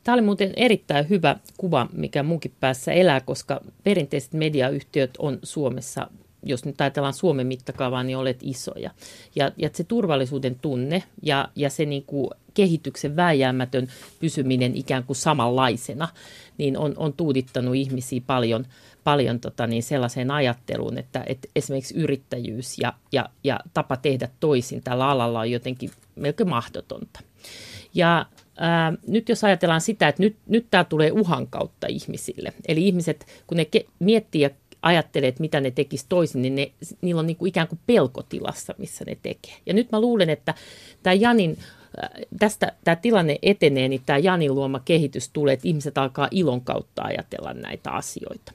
[0.04, 6.08] Tämä oli muuten erittäin hyvä kuva, mikä munkin päässä elää, koska perinteiset mediayhtiöt on Suomessa
[6.44, 8.92] jos nyt ajatellaan Suomen mittakaavaa, niin olet isoja.
[9.36, 13.88] Ja, ja se turvallisuuden tunne ja, ja se niin kuin kehityksen vääjäämätön
[14.20, 16.08] pysyminen ikään kuin samanlaisena,
[16.58, 18.66] niin on, on tuudittanut ihmisiä paljon,
[19.04, 24.84] paljon tota niin sellaiseen ajatteluun, että, että esimerkiksi yrittäjyys ja, ja, ja tapa tehdä toisin
[24.84, 27.20] tällä alalla on jotenkin melkein mahdotonta.
[27.94, 28.26] Ja
[28.58, 33.26] ää, nyt jos ajatellaan sitä, että nyt, nyt tämä tulee uhan kautta ihmisille, eli ihmiset,
[33.48, 34.50] kun ne ke- miettii ja
[34.82, 36.72] ajattelee, että mitä ne tekisi toisin, niin ne,
[37.02, 39.54] niillä on niin kuin ikään kuin pelkotilassa, missä ne tekee.
[39.66, 40.54] Ja nyt mä luulen, että
[41.04, 41.58] tämä Janin
[42.40, 47.02] tästä tämä tilanne etenee, niin tämä Janin luoma kehitys tulee, että ihmiset alkaa ilon kautta
[47.02, 48.54] ajatella näitä asioita.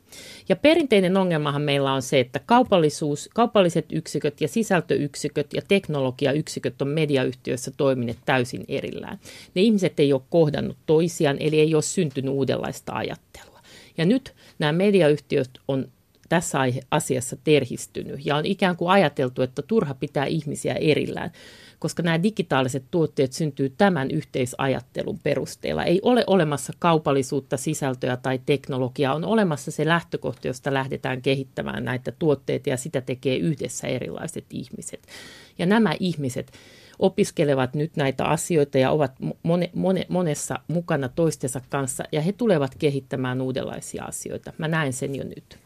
[0.48, 6.88] Ja perinteinen ongelmahan meillä on se, että kaupallisuus, kaupalliset yksiköt ja sisältöyksiköt ja teknologiayksiköt on
[6.88, 9.18] mediayhtiöissä toimineet täysin erillään.
[9.54, 13.60] Ne ihmiset ei ole kohdannut toisiaan, eli ei ole syntynyt uudenlaista ajattelua.
[13.98, 15.88] Ja nyt nämä mediayhtiöt on
[16.28, 16.58] tässä
[16.90, 21.30] asiassa terhistynyt ja on ikään kuin ajateltu, että turha pitää ihmisiä erillään
[21.78, 25.84] koska nämä digitaaliset tuotteet syntyy tämän yhteisajattelun perusteella.
[25.84, 32.12] Ei ole olemassa kaupallisuutta, sisältöä tai teknologiaa, on olemassa se lähtökohta, josta lähdetään kehittämään näitä
[32.18, 35.06] tuotteita ja sitä tekee yhdessä erilaiset ihmiset.
[35.58, 36.52] Ja nämä ihmiset
[36.98, 39.12] opiskelevat nyt näitä asioita ja ovat
[39.42, 44.52] mone, mone, monessa mukana toistensa kanssa ja he tulevat kehittämään uudenlaisia asioita.
[44.58, 45.58] Mä näen sen jo nyt.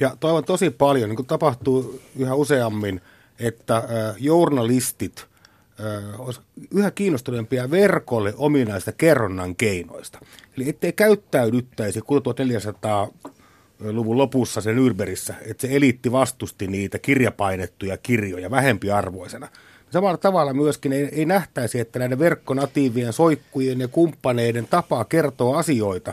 [0.00, 3.00] Ja toivon tosi paljon, niin kuin tapahtuu yhä useammin,
[3.38, 3.82] että
[4.18, 5.26] journalistit–
[6.74, 10.18] yhä kiinnostuneempia verkolle ominaista kerronnan keinoista.
[10.56, 18.50] Eli ettei käyttäydyttäisi, kuten 1400-luvun lopussa sen Ylberissä, että se eliitti vastusti niitä kirjapainettuja kirjoja
[18.50, 19.48] vähempiarvoisena.
[19.90, 26.12] Samalla tavalla myöskin ei, ei nähtäisi, että näiden verkkonatiivien soikkujen ja kumppaneiden tapa kertoa asioita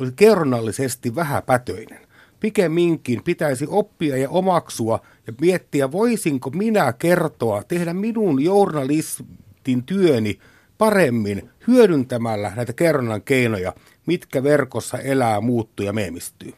[0.00, 2.11] olisi kerronnallisesti vähäpätöinen
[2.42, 10.38] pikemminkin pitäisi oppia ja omaksua ja miettiä, voisinko minä kertoa, tehdä minun journalistin työni
[10.78, 13.72] paremmin hyödyntämällä näitä kerronnan keinoja,
[14.06, 16.52] mitkä verkossa elää, muuttuu ja meemistyy.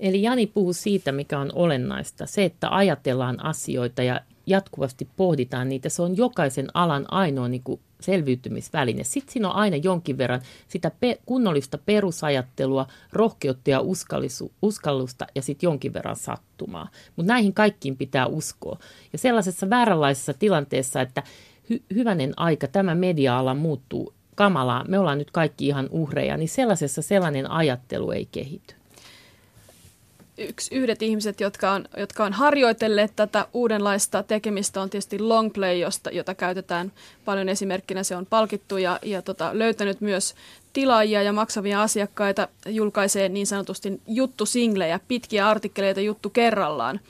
[0.00, 2.26] Eli Jani puhuu siitä, mikä on olennaista.
[2.26, 5.88] Se, että ajatellaan asioita ja jatkuvasti pohditaan niitä.
[5.88, 9.04] Se on jokaisen alan ainoa niin kuin selviytymisväline.
[9.04, 13.80] Sitten siinä on aina jonkin verran sitä pe- kunnollista perusajattelua, rohkeutta ja
[14.62, 16.88] uskallusta ja sitten jonkin verran sattumaa.
[17.16, 18.78] Mutta näihin kaikkiin pitää uskoa.
[19.12, 21.22] Ja sellaisessa vääränlaisessa tilanteessa, että
[21.72, 27.02] hy- hyvänen aika, tämä media-ala muuttuu kamalaa, me ollaan nyt kaikki ihan uhreja, niin sellaisessa
[27.02, 28.79] sellainen ajattelu ei kehity
[30.40, 36.10] yksi, yhdet ihmiset, jotka on, jotka on harjoitelleet tätä uudenlaista tekemistä, on tietysti Longplay, josta,
[36.10, 36.92] jota käytetään
[37.24, 38.02] paljon esimerkkinä.
[38.02, 40.34] Se on palkittu ja, ja tota, löytänyt myös
[40.72, 47.00] tilaajia ja maksavia asiakkaita, julkaisee niin sanotusti juttusinglejä, pitkiä artikkeleita juttu kerrallaan.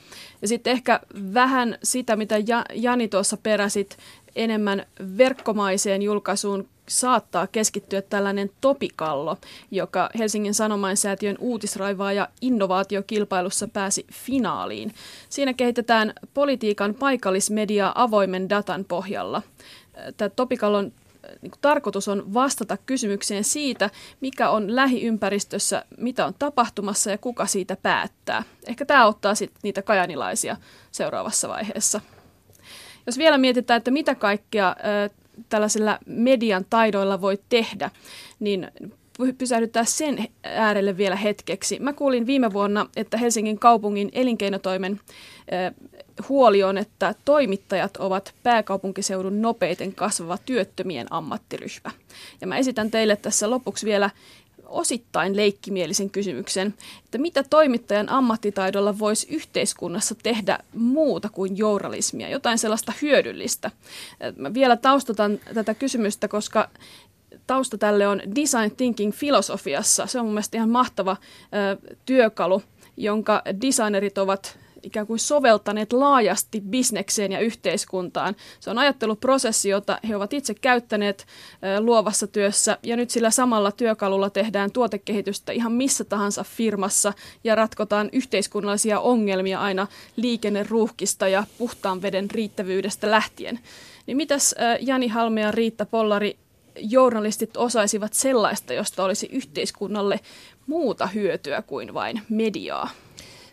[0.42, 1.00] Ja sitten ehkä
[1.34, 2.36] vähän sitä, mitä
[2.74, 3.96] Jani tuossa peräsit,
[4.36, 4.86] enemmän
[5.18, 9.36] verkkomaiseen julkaisuun saattaa keskittyä tällainen topikallo,
[9.70, 14.94] joka Helsingin Sanomainsäätiön uutisraivaa ja innovaatiokilpailussa pääsi finaaliin.
[15.28, 19.42] Siinä kehitetään politiikan paikallismedia avoimen datan pohjalla.
[20.16, 20.92] Tämä topikallon
[21.42, 27.76] niin tarkoitus on vastata kysymykseen siitä, mikä on lähiympäristössä, mitä on tapahtumassa ja kuka siitä
[27.82, 28.42] päättää.
[28.66, 30.56] Ehkä tämä auttaa sitten niitä kajanilaisia
[30.92, 32.00] seuraavassa vaiheessa.
[33.06, 34.76] Jos vielä mietitään, että mitä kaikkea
[35.48, 37.90] tällaisilla median taidoilla voi tehdä,
[38.40, 38.70] niin
[39.38, 41.78] pysähdyttää sen äärelle vielä hetkeksi.
[41.78, 45.00] Mä kuulin viime vuonna, että Helsingin kaupungin elinkeinotoimen
[46.28, 51.90] huoli on, että toimittajat ovat pääkaupunkiseudun nopeiten kasvava työttömien ammattiryhmä.
[52.40, 54.10] Ja mä esitän teille tässä lopuksi vielä
[54.70, 62.92] osittain leikkimielisen kysymyksen, että mitä toimittajan ammattitaidolla voisi yhteiskunnassa tehdä muuta kuin journalismia, jotain sellaista
[63.02, 63.70] hyödyllistä.
[64.36, 66.68] Mä vielä taustotan tätä kysymystä, koska
[67.50, 70.06] tausta tälle on design thinking filosofiassa.
[70.06, 72.62] Se on mun mielestä ihan mahtava ö, työkalu,
[72.96, 78.36] jonka designerit ovat ikään kuin soveltaneet laajasti bisnekseen ja yhteiskuntaan.
[78.60, 81.26] Se on ajatteluprosessi, jota he ovat itse käyttäneet
[81.80, 87.12] luovassa työssä ja nyt sillä samalla työkalulla tehdään tuotekehitystä ihan missä tahansa firmassa
[87.44, 89.86] ja ratkotaan yhteiskunnallisia ongelmia aina
[90.16, 93.58] liikenneruuhkista ja puhtaan veden riittävyydestä lähtien.
[94.06, 96.36] Niin mitäs Jani Halme ja Riitta Pollari,
[96.76, 100.20] journalistit osaisivat sellaista, josta olisi yhteiskunnalle
[100.66, 102.90] muuta hyötyä kuin vain mediaa?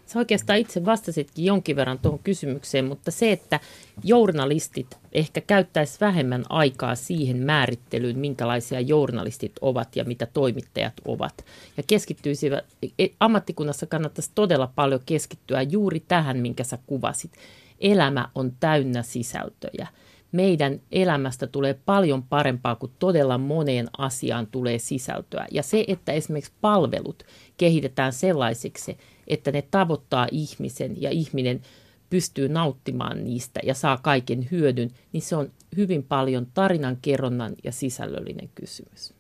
[0.08, 3.60] Sä oikeastaan itse vastasitkin jonkin verran tuohon kysymykseen, mutta se, että
[4.04, 11.46] journalistit ehkä käyttäisi vähemmän aikaa siihen määrittelyyn, minkälaisia journalistit ovat ja mitä toimittajat ovat.
[11.78, 12.66] Ja keskittyisivät,
[13.00, 17.32] e, ammattikunnassa kannattaisi todella paljon keskittyä juuri tähän, minkä sä kuvasit.
[17.80, 19.88] Elämä on täynnä sisältöjä
[20.32, 25.48] meidän elämästä tulee paljon parempaa, kun todella moneen asiaan tulee sisältöä.
[25.52, 27.24] Ja se, että esimerkiksi palvelut
[27.58, 28.98] kehitetään sellaisiksi,
[29.28, 31.62] että ne tavoittaa ihmisen ja ihminen
[32.10, 37.72] pystyy nauttimaan niistä ja saa kaiken hyödyn, niin se on hyvin paljon tarinan kerronnan ja
[37.72, 39.14] sisällöllinen kysymys.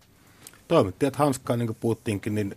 [0.67, 2.55] Toimittajat hanskaa, niin kuin puhuttiinkin, niin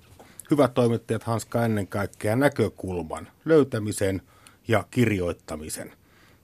[0.51, 4.23] hyvät toimittajat hanskaa ennen kaikkea näkökulman löytämisen
[4.69, 5.93] ja kirjoittamisen.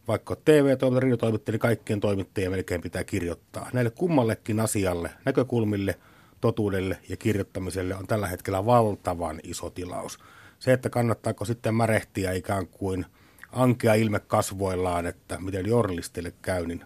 [0.09, 3.71] Vaikka TV-toimittaja, radiotoimittaja, niin kaikkien toimittajien melkein pitää kirjoittaa.
[3.73, 5.95] Näille kummallekin asialle, näkökulmille,
[6.41, 10.19] totuudelle ja kirjoittamiselle on tällä hetkellä valtavan iso tilaus.
[10.59, 13.07] Se, että kannattaako sitten märehtiä ikään kuin
[13.53, 16.85] ankea ilme kasvoillaan, että miten journalistille käy, niin,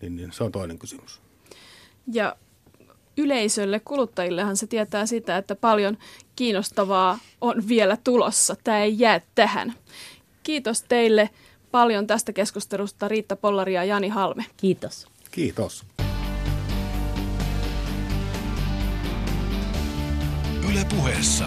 [0.00, 1.20] niin, niin se on toinen kysymys.
[2.12, 2.36] Ja
[3.16, 5.98] yleisölle, kuluttajillehan se tietää sitä, että paljon
[6.36, 8.56] kiinnostavaa on vielä tulossa.
[8.64, 9.74] Tämä ei jää tähän.
[10.42, 11.30] Kiitos teille
[11.70, 14.46] paljon tästä keskustelusta Riitta Pollari ja Jani Halme.
[14.56, 15.06] Kiitos.
[15.30, 15.84] Kiitos.
[20.70, 21.46] Yle puheessa.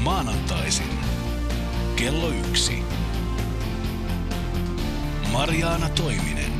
[0.00, 0.98] Maanantaisin.
[1.96, 2.82] Kello yksi.
[5.32, 6.53] Mariaana Toiminen.